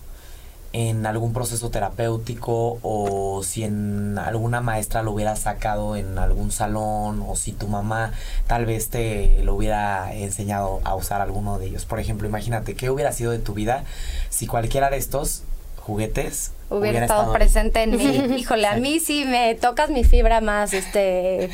[0.76, 7.24] en algún proceso terapéutico o si en alguna maestra lo hubiera sacado en algún salón
[7.26, 8.12] o si tu mamá
[8.46, 11.86] tal vez te lo hubiera enseñado a usar alguno de ellos.
[11.86, 13.84] Por ejemplo, imagínate, ¿qué hubiera sido de tu vida
[14.28, 15.44] si cualquiera de estos
[15.78, 18.36] juguetes hubiera, estado, presente en mí.
[18.36, 21.48] Híjole, a mí sí me tocas mi fibra más, este,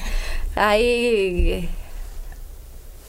[0.57, 1.69] ahí,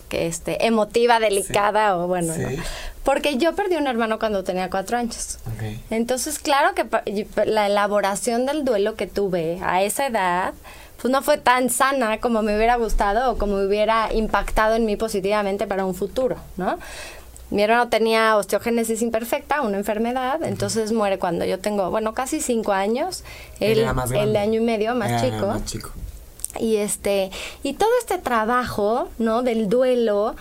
[0.10, 2.36] que este, emotiva, delicada o bueno,
[3.04, 5.40] porque yo perdí un hermano cuando tenía cuatro años.
[5.90, 6.86] Entonces, claro que
[7.46, 10.54] la elaboración del duelo que tuve a esa edad,
[11.02, 14.96] pues no fue tan sana como me hubiera gustado o como hubiera impactado en mí
[14.96, 16.80] positivamente para un futuro, ¿no?
[17.50, 22.72] Mi hermano tenía osteogénesis imperfecta, una enfermedad, entonces muere cuando yo tengo, bueno, casi cinco
[22.72, 23.24] años.
[23.60, 23.86] Él,
[24.16, 25.48] el de año y medio, más chico.
[25.48, 25.92] Más chico.
[26.60, 27.32] Y este,
[27.62, 29.44] y todo este trabajo, ¿no?
[29.44, 30.36] Del duelo,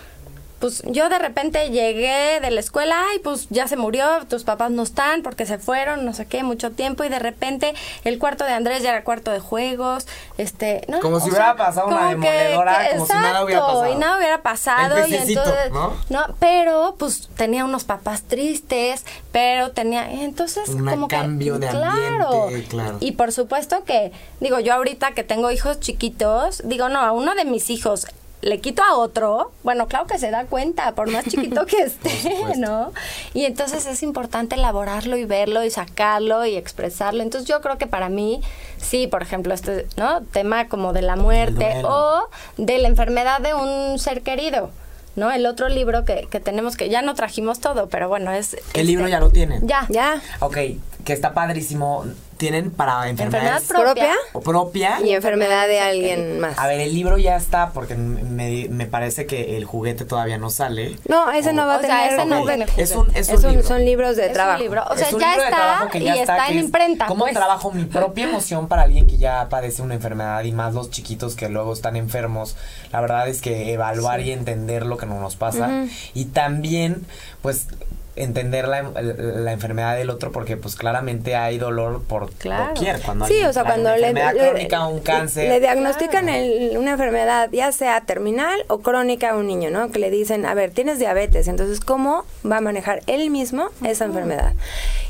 [0.62, 4.70] pues yo de repente llegué de la escuela y pues ya se murió, tus papás
[4.70, 8.44] no están porque se fueron, no sé qué, mucho tiempo y de repente el cuarto
[8.44, 10.06] de Andrés ya era cuarto de juegos,
[10.38, 11.00] este, ¿no?
[11.00, 13.92] Como si hubiera pasado una demoledora, como si nada hubiera pasado.
[13.92, 15.72] Y nada hubiera pasado y entonces,
[16.10, 16.26] ¿no?
[16.38, 22.98] Pero pues tenía unos papás tristes, pero tenía, entonces un como cambio de ambiente, claro.
[23.00, 27.34] Y por supuesto que, digo, yo ahorita que tengo hijos chiquitos, digo, no, a uno
[27.34, 28.06] de mis hijos
[28.42, 32.10] le quito a otro, bueno, claro que se da cuenta, por más chiquito que esté,
[32.58, 32.92] ¿no?
[33.34, 37.22] Y entonces es importante elaborarlo y verlo y sacarlo y expresarlo.
[37.22, 38.42] Entonces yo creo que para mí,
[38.78, 40.22] sí, por ejemplo, este, ¿no?
[40.22, 44.70] Tema como de la muerte o de la enfermedad de un ser querido.
[45.14, 45.30] ¿no?
[45.30, 48.56] El otro libro que, que tenemos, que ya no trajimos todo, pero bueno, es...
[48.72, 49.68] ¿El libro este, ya lo tienen?
[49.68, 49.86] Ya.
[49.90, 50.22] Ya.
[50.40, 50.56] Ok,
[51.04, 52.06] que está padrísimo
[52.42, 54.14] tienen para enfermedades ¿Enfermedad propia?
[54.32, 56.58] o propia Y enfermedad de alguien más.
[56.58, 60.50] A ver, el libro ya está porque me, me parece que el juguete todavía no
[60.50, 60.98] sale.
[61.08, 62.26] No, ese no va a O sea, tener.
[62.26, 63.68] no tiene Es un, es un Es un- libro.
[63.68, 64.56] son libros de Es trabajo.
[64.56, 64.82] un libro.
[64.90, 66.58] O sea, Es un ya libro de trabajo está que y ya está, que en
[66.58, 67.06] es imprenta.
[67.06, 67.34] ¿Cómo pues.
[67.34, 71.36] trabajo mi propia emoción para alguien que ya padece una enfermedad y más los chiquitos
[71.36, 72.56] que luego están enfermos?
[72.90, 77.06] La verdad es que evaluar y entender lo que nos pasa y también,
[77.40, 77.68] pues
[78.14, 82.74] entender la, la enfermedad del otro porque pues claramente hay dolor por Claro.
[82.74, 85.60] doquier cuando Sí, alguien o sea, cuando una le, enfermedad le- crónica un cáncer le
[85.60, 89.90] diagnostican el- una enfermedad, ya sea terminal o crónica a un niño, ¿no?
[89.90, 94.04] Que le dicen, a ver, tienes diabetes, entonces, ¿cómo va a manejar él mismo esa
[94.04, 94.52] enfermedad?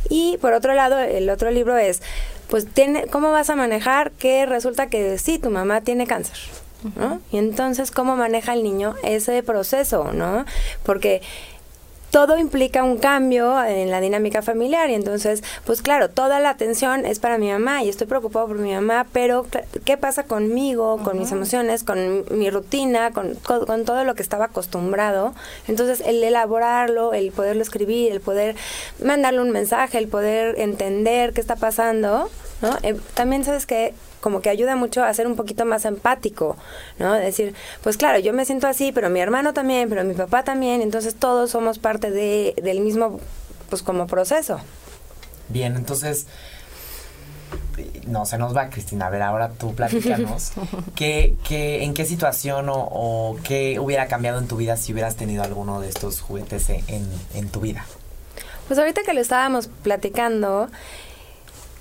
[0.08, 2.02] Y por otro lado, el otro libro es,
[2.48, 6.36] pues, tiene, ¿cómo vas a manejar que resulta que sí, tu mamá tiene cáncer?
[6.96, 7.20] ¿no?
[7.30, 10.44] Y entonces, ¿cómo maneja el niño ese proceso, no?
[10.82, 11.22] Porque
[12.12, 17.06] todo implica un cambio en la dinámica familiar y entonces, pues claro, toda la atención
[17.06, 19.46] es para mi mamá y estoy preocupado por mi mamá, pero
[19.86, 24.22] ¿qué pasa conmigo, con mis emociones, con mi rutina, con, con, con todo lo que
[24.22, 25.34] estaba acostumbrado?
[25.68, 28.56] Entonces, el elaborarlo, el poderlo escribir, el poder
[29.02, 32.28] mandarle un mensaje, el poder entender qué está pasando,
[32.60, 32.76] ¿no?
[32.82, 36.56] Eh, también sabes que como que ayuda mucho a ser un poquito más empático,
[36.98, 37.12] ¿no?
[37.12, 40.80] Decir, pues claro, yo me siento así, pero mi hermano también, pero mi papá también,
[40.80, 43.20] entonces todos somos parte de, del mismo,
[43.68, 44.60] pues como proceso.
[45.48, 46.26] Bien, entonces.
[48.06, 49.06] No, se nos va, Cristina.
[49.06, 50.52] A ver, ahora tú platícanos.
[50.94, 55.16] ¿qué, qué, ¿En qué situación o, o qué hubiera cambiado en tu vida si hubieras
[55.16, 57.84] tenido alguno de estos juguetes en, en, en tu vida?
[58.68, 60.68] Pues ahorita que lo estábamos platicando,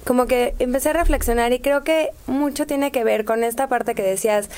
[0.06, 3.96] como que empecé a reflexionar y creo que mucho tiene que ver con esta parte
[3.96, 4.50] que decías,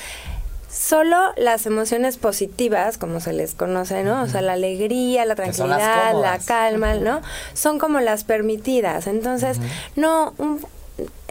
[0.70, 4.22] solo las emociones positivas, como se les conoce, ¿no?
[4.22, 7.20] O sea, la alegría, la tranquilidad, la calma, ¿no?
[7.52, 9.06] Son como las permitidas.
[9.06, 9.58] Entonces,
[9.96, 10.34] no...
[10.38, 10.60] un-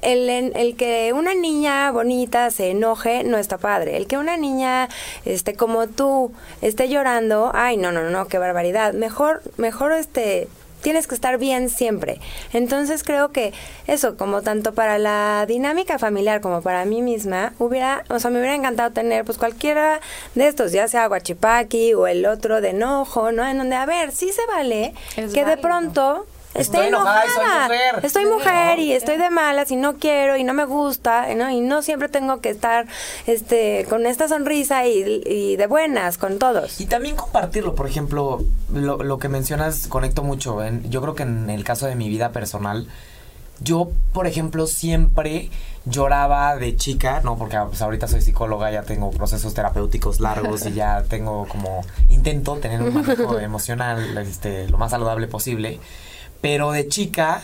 [0.02, 3.96] el, el que una niña bonita se enoje no está padre.
[3.96, 4.90] El que una niña,
[5.24, 8.92] este, como tú, esté llorando, ay, no, no, no, qué barbaridad.
[8.94, 10.50] Mejor, mejor, este,
[10.84, 12.20] tienes que estar bien siempre.
[12.52, 13.54] Entonces creo que
[13.88, 18.38] eso, como tanto para la dinámica familiar como para mí misma, hubiera, o sea, me
[18.40, 20.00] hubiera encantado tener pues cualquiera
[20.36, 23.48] de estos, ya sea guachipaki o el otro de enojo, ¿no?
[23.48, 27.30] En donde, a ver, sí se vale Es que de pronto Estoy Estoy enojada y
[27.30, 28.06] soy mujer.
[28.06, 31.50] Estoy mujer y estoy de malas y no quiero y no me gusta, ¿no?
[31.50, 32.86] Y no siempre tengo que estar
[33.26, 36.80] este con esta sonrisa y, y de buenas con todos.
[36.80, 40.64] Y también compartirlo, por ejemplo, lo, lo que mencionas conecto mucho.
[40.64, 42.88] En, yo creo que en el caso de mi vida personal,
[43.60, 45.50] yo, por ejemplo, siempre
[45.86, 50.74] lloraba de chica, no, porque pues, ahorita soy psicóloga, ya tengo procesos terapéuticos largos y
[50.74, 55.80] ya tengo como intento tener un manejo emocional este, lo más saludable posible.
[56.44, 57.42] Pero de chica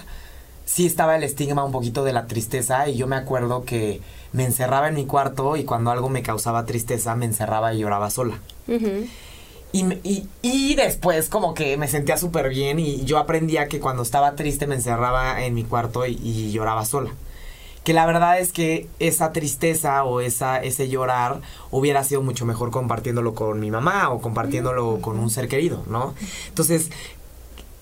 [0.65, 4.01] sí estaba el estigma un poquito de la tristeza y yo me acuerdo que
[4.33, 8.09] me encerraba en mi cuarto y cuando algo me causaba tristeza me encerraba y lloraba
[8.09, 8.41] sola.
[9.71, 14.03] Y, y, y después como que me sentía súper bien y yo aprendía que cuando
[14.03, 17.11] estaba triste me encerraba en mi cuarto y, y lloraba sola.
[17.85, 21.39] Que la verdad es que esa tristeza o esa, ese llorar
[21.71, 26.13] hubiera sido mucho mejor compartiéndolo con mi mamá o compartiéndolo con un ser querido, ¿no?
[26.49, 26.91] Entonces,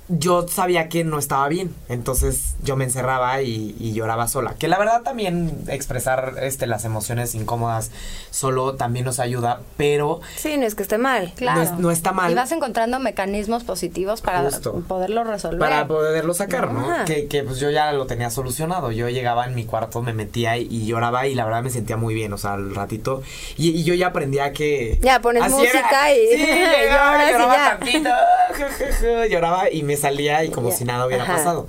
[0.10, 4.56] yo sabía que no estaba bien, entonces yo me encerraba y, y lloraba sola.
[4.58, 7.92] Que la verdad también expresar este, las emociones incómodas
[8.32, 11.34] solo también nos ayuda, pero Sí, no es que esté mal.
[11.36, 11.58] Claro.
[11.60, 12.32] no es- no está mal.
[12.32, 14.82] Y vas encontrando mecanismos positivos para Justo.
[14.88, 15.60] poderlo resolver.
[15.60, 16.88] para poderlo sacar, ¿no?
[17.06, 18.92] Que, que pues yo ya lo tenía solucionado.
[18.92, 21.98] Yo llegaba en mi cuarto, me metía y, y lloraba y la verdad me sentía
[21.98, 23.24] muy bien, o sea, al ratito.
[23.58, 25.00] Y, y yo ya aprendía que...
[25.02, 27.78] Ya, pones música y- Sí, llegaba, lloras y lloraba ya.
[27.78, 28.10] tantito,
[29.20, 31.38] ja, lloraba y me salía y como si nada hubiera Ajá.
[31.38, 31.68] pasado.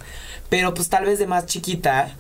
[0.49, 2.17] Pero pues tal vez de más chiquita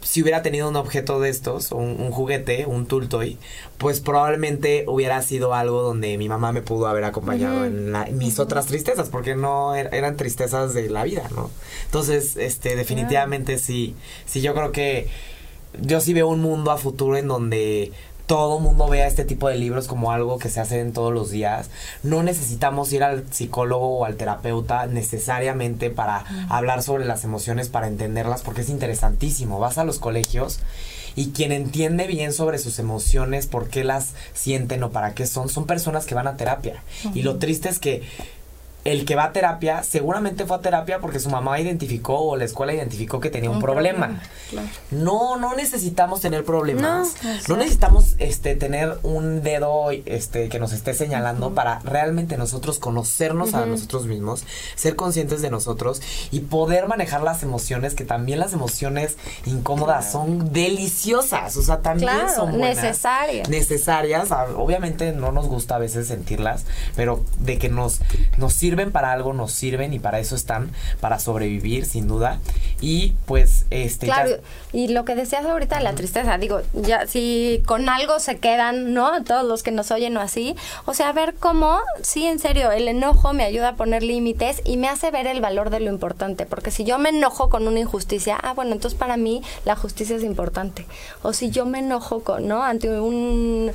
[0.00, 3.36] si hubiera tenido un objeto de estos, un, un juguete, un Tultoy,
[3.78, 8.16] pues probablemente hubiera sido algo donde mi mamá me pudo haber acompañado en, la- en
[8.16, 11.50] mis otras tristezas, porque no er- eran tristezas de la vida, ¿no?
[11.86, 15.08] Entonces, este, definitivamente sí, sí, yo creo que
[15.82, 17.90] yo sí veo un mundo a futuro en donde
[18.28, 21.30] todo mundo vea este tipo de libros como algo que se hace en todos los
[21.30, 21.70] días.
[22.02, 27.88] No necesitamos ir al psicólogo o al terapeuta necesariamente para hablar sobre las emociones, para
[27.88, 29.58] entenderlas, porque es interesantísimo.
[29.58, 30.60] Vas a los colegios
[31.16, 35.48] y quien entiende bien sobre sus emociones, por qué las sienten o para qué son,
[35.48, 36.82] son personas que van a terapia.
[37.14, 38.02] Y lo triste es que
[38.92, 42.44] el que va a terapia seguramente fue a terapia porque su mamá identificó o la
[42.44, 44.20] escuela identificó que tenía un, problema.
[44.90, 47.16] No, no necesitamos tener problemas.
[47.48, 53.52] No, necesitamos este tener un dedo este que nos esté señalando para realmente nosotros conocernos
[53.54, 58.54] a nosotros mismos, ser conscientes de nosotros y poder manejar las emociones, que también las
[58.54, 63.48] emociones incómodas son deliciosas, o sea, también son necesarias.
[63.48, 66.64] Necesarias, obviamente no nos gusta a veces sentirlas,
[66.96, 68.00] pero de que nos
[68.38, 70.70] nos sirven para algo, nos sirven y para eso están,
[71.00, 72.38] para sobrevivir, sin duda.
[72.80, 74.06] Y pues, este.
[74.06, 74.36] Claro,
[74.72, 78.94] y lo que decías ahorita de la tristeza, digo, ya si con algo se quedan,
[78.94, 79.24] ¿no?
[79.24, 80.54] Todos los que nos oyen o así.
[80.84, 84.76] O sea, ver cómo, sí, en serio, el enojo me ayuda a poner límites y
[84.76, 86.46] me hace ver el valor de lo importante.
[86.46, 90.14] Porque si yo me enojo con una injusticia, ah, bueno, entonces para mí la justicia
[90.14, 90.86] es importante.
[91.22, 92.62] O si yo me enojo con, ¿no?
[92.62, 93.72] Ante un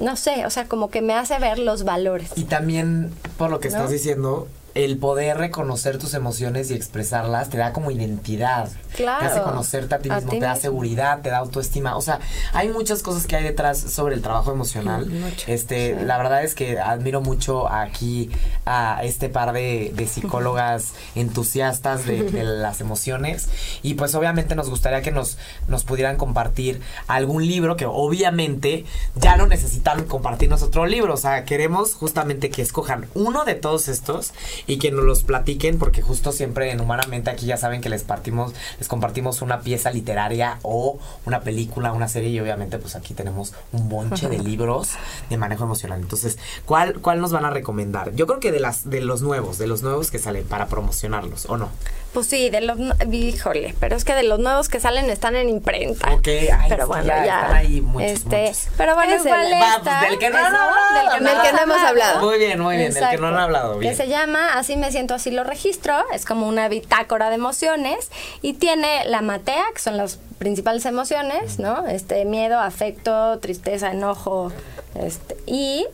[0.00, 2.30] no sé, o sea, como que me hace ver los valores.
[2.36, 7.58] Y también, por lo que estás diciendo, el poder reconocer tus emociones y expresarlas te
[7.58, 8.68] da como identidad.
[8.94, 9.20] Claro.
[9.20, 11.96] Te hace conocerte a ti mismo, te da seguridad, te da autoestima.
[11.96, 12.20] O sea,
[12.52, 15.08] hay muchas cosas que hay detrás sobre el trabajo emocional.
[15.46, 18.30] este, la verdad es que admiro mucho aquí
[18.66, 23.48] a este par de, psicólogas entusiastas de, las emociones.
[23.82, 29.36] Y pues obviamente nos gustaría que nos, nos pudieran compartir algún libro que obviamente ya
[29.36, 31.14] no necesitan compartirnos otro libro.
[31.14, 34.32] O sea, queremos justamente que escojan uno de todos estos
[34.66, 38.04] y que nos los platiquen porque justo siempre en Humanamente aquí ya saben que les
[38.04, 43.14] partimos, les compartimos una pieza literaria o una película, una serie y obviamente pues aquí
[43.14, 44.90] tenemos un bonche de libros
[45.30, 46.00] de manejo emocional.
[46.00, 48.14] Entonces, ¿cuál, cuál nos van a recomendar?
[48.14, 51.46] Yo creo que de las de los nuevos, de los nuevos que salen para promocionarlos,
[51.46, 51.70] ¿o no?
[52.14, 52.78] Pues sí, de los
[53.10, 56.14] híjole, pero es que de los nuevos que salen están en imprenta.
[56.14, 56.28] Ok,
[56.68, 60.00] pero bueno, ya, están ahí muchos, este, pero bueno, ¿cuál está?
[60.02, 62.24] del que no, del que no, hemos hablado.
[62.24, 63.90] Muy bien, muy bien, del que no han hablado, bien.
[63.90, 68.12] Que se llama Así me siento, así lo registro, es como una bitácora de emociones
[68.42, 71.84] y tiene la matea, que son las principales emociones, ¿no?
[71.88, 74.52] Este miedo, afecto, tristeza, enojo,
[74.94, 75.84] este y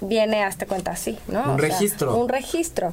[0.00, 1.42] viene hasta cuenta así, ¿no?
[1.50, 2.14] Un registro.
[2.14, 2.92] un registro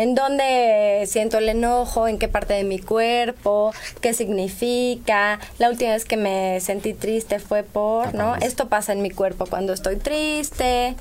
[0.00, 5.38] en dónde siento el enojo, en qué parte de mi cuerpo, qué significa.
[5.58, 8.34] La última vez que me sentí triste fue por, ¿no?
[8.36, 10.96] Esto pasa en mi cuerpo cuando estoy triste.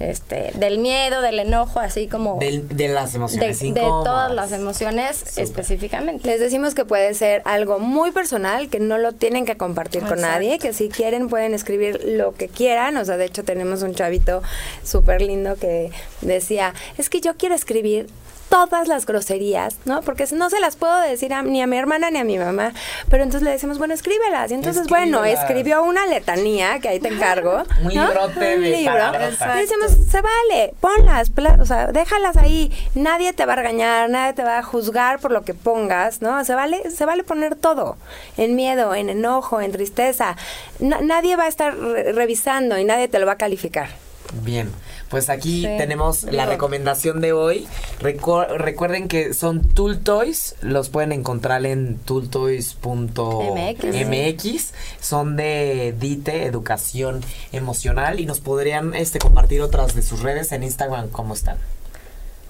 [0.00, 2.40] Este, del miedo, del enojo, así como...
[2.40, 3.60] de las emociones.
[3.60, 6.26] De, de todas las emociones específicamente.
[6.26, 10.20] Les decimos que puede ser algo muy personal, que no lo tienen que compartir con
[10.20, 12.96] nadie, que si quieren pueden escribir lo que quieran.
[12.96, 14.42] O sea, de hecho tenemos un chavito
[14.82, 15.92] súper lindo que
[16.22, 18.08] decía, es que yo quiero escribir
[18.54, 20.02] todas las groserías, ¿no?
[20.02, 22.72] Porque no se las puedo decir ni a mi hermana ni a mi mamá.
[23.10, 24.52] Pero entonces le decimos, bueno, escríbelas.
[24.52, 27.64] Y entonces, bueno, escribió una letanía, que ahí te encargo.
[27.82, 29.12] Un librote de libro.
[29.12, 32.70] Y decimos, se vale, ponlas, o sea, déjalas ahí.
[32.94, 36.44] Nadie te va a regañar, nadie te va a juzgar por lo que pongas, ¿no?
[36.44, 37.96] Se vale, se vale poner todo.
[38.36, 40.36] En miedo, en enojo, en tristeza.
[40.78, 43.88] nadie va a estar revisando y nadie te lo va a calificar.
[44.42, 44.70] Bien,
[45.14, 47.68] pues aquí tenemos la recomendación de hoy.
[48.00, 54.72] recuerden que son Tool Toys, los pueden encontrar en tooltoys.mx.
[55.00, 57.20] Son de DITE, Educación
[57.52, 61.58] Emocional, y nos podrían este, compartir otras de sus redes en Instagram, ¿cómo están?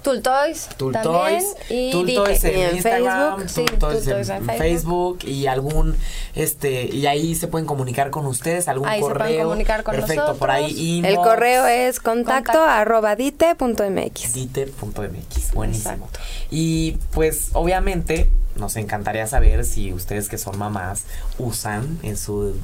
[0.04, 5.96] Toys también, y en, Instagram, Facebook, en, Facebook y algún
[6.34, 9.14] este y ahí se pueden comunicar con ustedes, algún ahí correo.
[9.14, 14.34] Se pueden comunicar con Perfecto, por ahí El correo es contacto, arroba dite.mx.
[14.34, 16.08] Dite.mx, buenísimo.
[16.50, 21.04] Y pues obviamente nos encantaría saber si ustedes que son mamás
[21.38, 22.54] usan en su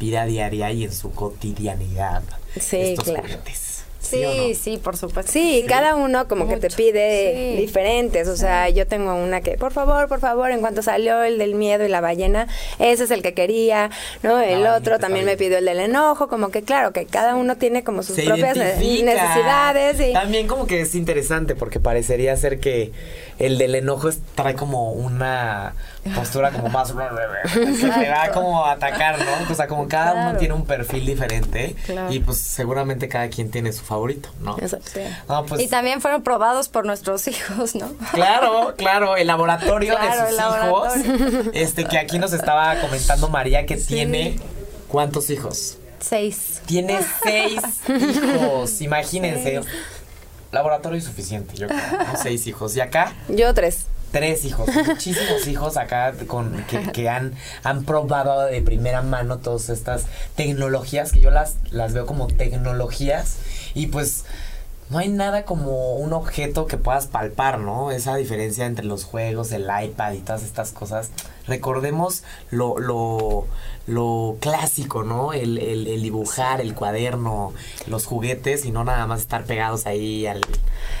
[0.00, 2.22] vida diaria y en su cotidianidad
[2.54, 3.69] estos juguetes.
[4.00, 5.30] Sí, ¿sí, por supuesto.
[5.30, 8.28] Sí, cada uno como que te pide diferentes.
[8.28, 11.54] O sea, yo tengo una que, por favor, por favor, en cuanto salió el del
[11.54, 12.48] miedo y la ballena,
[12.78, 13.90] ese es el que quería,
[14.22, 14.40] ¿no?
[14.40, 17.84] El otro también me pidió el del enojo, como que claro, que cada uno tiene
[17.84, 20.00] como sus propias necesidades.
[20.00, 20.12] Y...
[20.12, 22.92] También como que es interesante porque parecería ser que
[23.40, 25.72] el del enojo trae como una
[26.14, 26.92] postura como más
[27.52, 29.50] que te va como a atacar, ¿no?
[29.50, 31.74] O sea, como cada uno tiene un perfil diferente
[32.10, 34.56] y pues seguramente cada quien tiene su favorito, ¿no?
[34.56, 37.90] Pues y también fueron probados por nuestros hijos, ¿no?
[38.12, 43.76] Claro, claro, el laboratorio de sus hijos, este que aquí nos estaba comentando María que
[43.76, 44.38] tiene
[44.88, 45.78] ¿cuántos hijos?
[45.98, 46.62] Seis.
[46.66, 49.60] Tiene seis hijos, imagínense.
[50.52, 51.80] Laboratorio suficiente, yo creo.
[52.22, 52.76] Seis hijos.
[52.76, 53.14] ¿Y acá?
[53.28, 59.38] Yo tres tres hijos, muchísimos hijos acá con que, han, han probado de primera mano
[59.38, 63.36] todas estas tecnologías, que yo las, las veo como tecnologías,
[63.74, 64.24] y pues
[64.90, 67.92] no hay nada como un objeto que puedas palpar, ¿no?
[67.92, 71.10] Esa diferencia entre los juegos, el iPad y todas estas cosas.
[71.46, 73.46] Recordemos lo, lo,
[73.90, 75.32] lo clásico, ¿no?
[75.32, 77.52] El, el, dibujar, el cuaderno,
[77.86, 80.40] los juguetes y no nada más estar pegados ahí al...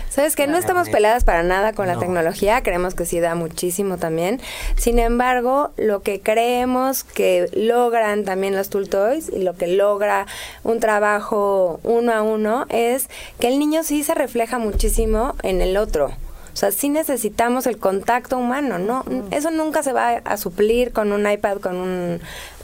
[0.08, 3.96] Sabes que no estamos peleadas para nada con la tecnología, creemos que sí da muchísimo
[3.96, 4.40] también.
[4.76, 10.26] Sin embargo, lo que creemos que logran también los Tool Toys y lo que logra
[10.64, 15.76] un trabajo uno a uno es que el niño sí se refleja muchísimo en el
[15.76, 16.10] otro.
[16.52, 19.04] O sea, sí necesitamos el contacto humano, ¿no?
[19.30, 22.20] Eso nunca se va a suplir con un iPad, con, un,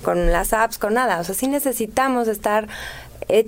[0.06, 1.18] con las apps, con nada.
[1.18, 2.68] O sea, sí necesitamos estar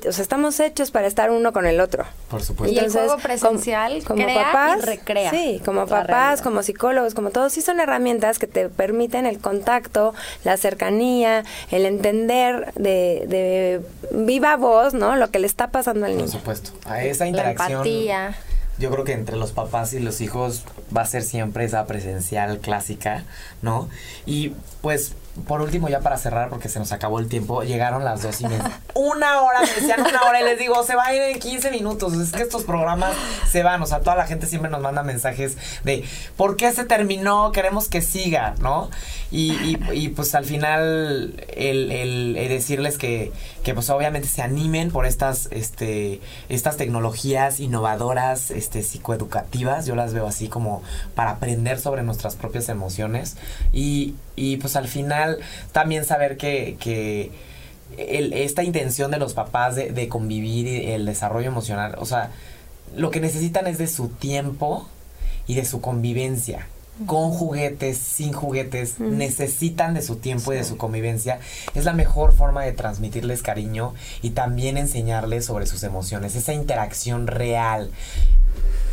[0.08, 2.04] o sea, estamos hechos para estar uno con el otro.
[2.28, 2.74] Por supuesto.
[2.74, 5.30] Y el juego presencial como, papás, recrea.
[5.30, 10.14] Sí, como papás, como psicólogos, como todos, sí son herramientas que te permiten el contacto,
[10.42, 13.80] la cercanía, el entender de, de
[14.10, 15.14] viva voz, ¿no?
[15.14, 16.24] Lo que le está pasando al niño.
[16.24, 16.72] Por supuesto.
[16.84, 17.70] A esa interacción.
[17.70, 18.36] La empatía
[18.78, 20.64] yo creo que entre los papás y los hijos
[20.96, 23.24] va a ser siempre esa presencial clásica,
[23.60, 23.88] ¿no?
[24.24, 25.14] Y pues
[25.46, 28.46] por último, ya para cerrar, porque se nos acabó el tiempo, llegaron las dos y
[28.46, 28.80] media.
[28.94, 31.70] una hora, me decían una hora y les digo, se va a ir en 15
[31.70, 32.14] minutos.
[32.14, 33.14] Es que estos programas
[33.50, 36.04] se van, o sea, toda la gente siempre nos manda mensajes de
[36.36, 37.52] ¿por qué se terminó?
[37.52, 38.90] Queremos que siga, ¿no?
[39.30, 43.30] Y, y, pues al final, el, el, decirles que,
[43.62, 49.84] que, pues obviamente se animen por estas, este, estas tecnologías innovadoras, este, psicoeducativas.
[49.84, 50.82] Yo las veo así como
[51.14, 53.36] para aprender sobre nuestras propias emociones.
[53.70, 55.38] Y, y pues al final
[55.72, 57.30] también saber que, que
[57.96, 62.30] esta intención de los papás de, de convivir y el desarrollo emocional, o sea,
[62.96, 64.88] lo que necesitan es de su tiempo
[65.46, 66.66] y de su convivencia.
[67.06, 71.38] Con juguetes, sin juguetes, necesitan de su tiempo y de su convivencia,
[71.76, 77.28] es la mejor forma de transmitirles cariño y también enseñarles sobre sus emociones, esa interacción
[77.28, 77.92] real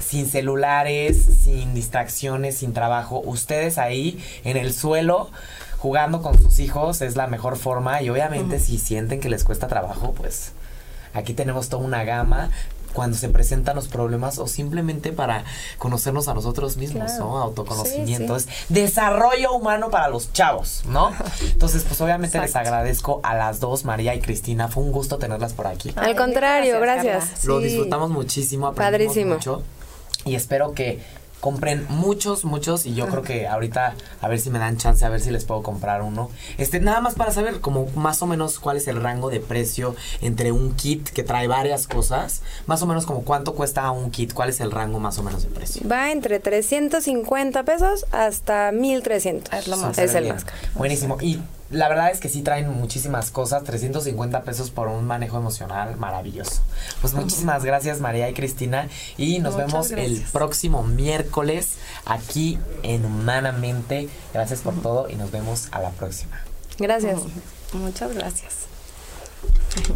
[0.06, 5.30] sin celulares, sin distracciones, sin trabajo, ustedes ahí en el suelo
[5.78, 9.68] jugando con sus hijos es la mejor forma y obviamente si sienten que les cuesta
[9.68, 10.54] trabajo, pues
[11.14, 12.50] aquí tenemos toda una gama
[12.96, 15.44] cuando se presentan los problemas o simplemente para
[15.78, 17.38] conocernos a nosotros mismos, ¿no?
[17.38, 18.36] Autoconocimiento.
[18.36, 21.12] Es desarrollo humano para los chavos, ¿no?
[21.42, 24.70] Entonces, pues obviamente les agradezco a las dos, María y Cristina.
[24.70, 25.92] Fue un gusto tenerlas por aquí.
[25.98, 27.46] Al contrario, gracias.
[27.46, 29.34] Lo disfrutamos muchísimo, aprendimos Padrísimo.
[29.36, 29.64] mucho
[30.26, 31.00] y espero que
[31.46, 35.10] compren muchos, muchos y yo creo que ahorita a ver si me dan chance a
[35.10, 36.32] ver si les puedo comprar uno.
[36.58, 39.96] Este nada más para saber como más o menos cuál es el rango de precio
[40.22, 44.34] entre un kit que trae varias cosas, más o menos como cuánto cuesta un kit,
[44.34, 45.88] cuál es el rango más o menos de precio.
[45.88, 49.54] Va entre 350 pesos hasta 1300.
[49.54, 49.98] Es lo más.
[50.00, 50.58] Es el más caro.
[50.74, 51.18] Buenísimo.
[51.22, 51.40] Y
[51.72, 53.64] la verdad es que sí traen muchísimas cosas.
[53.64, 56.62] 350 pesos por un manejo emocional maravilloso.
[57.02, 58.88] Pues muchísimas gracias María y Cristina.
[59.18, 64.10] Y nos vemos el próximo miércoles aquí en Humanamente.
[64.34, 66.40] Gracias por todo y nos vemos a la próxima.
[66.78, 67.20] Gracias.
[67.74, 68.54] Muchas gracias.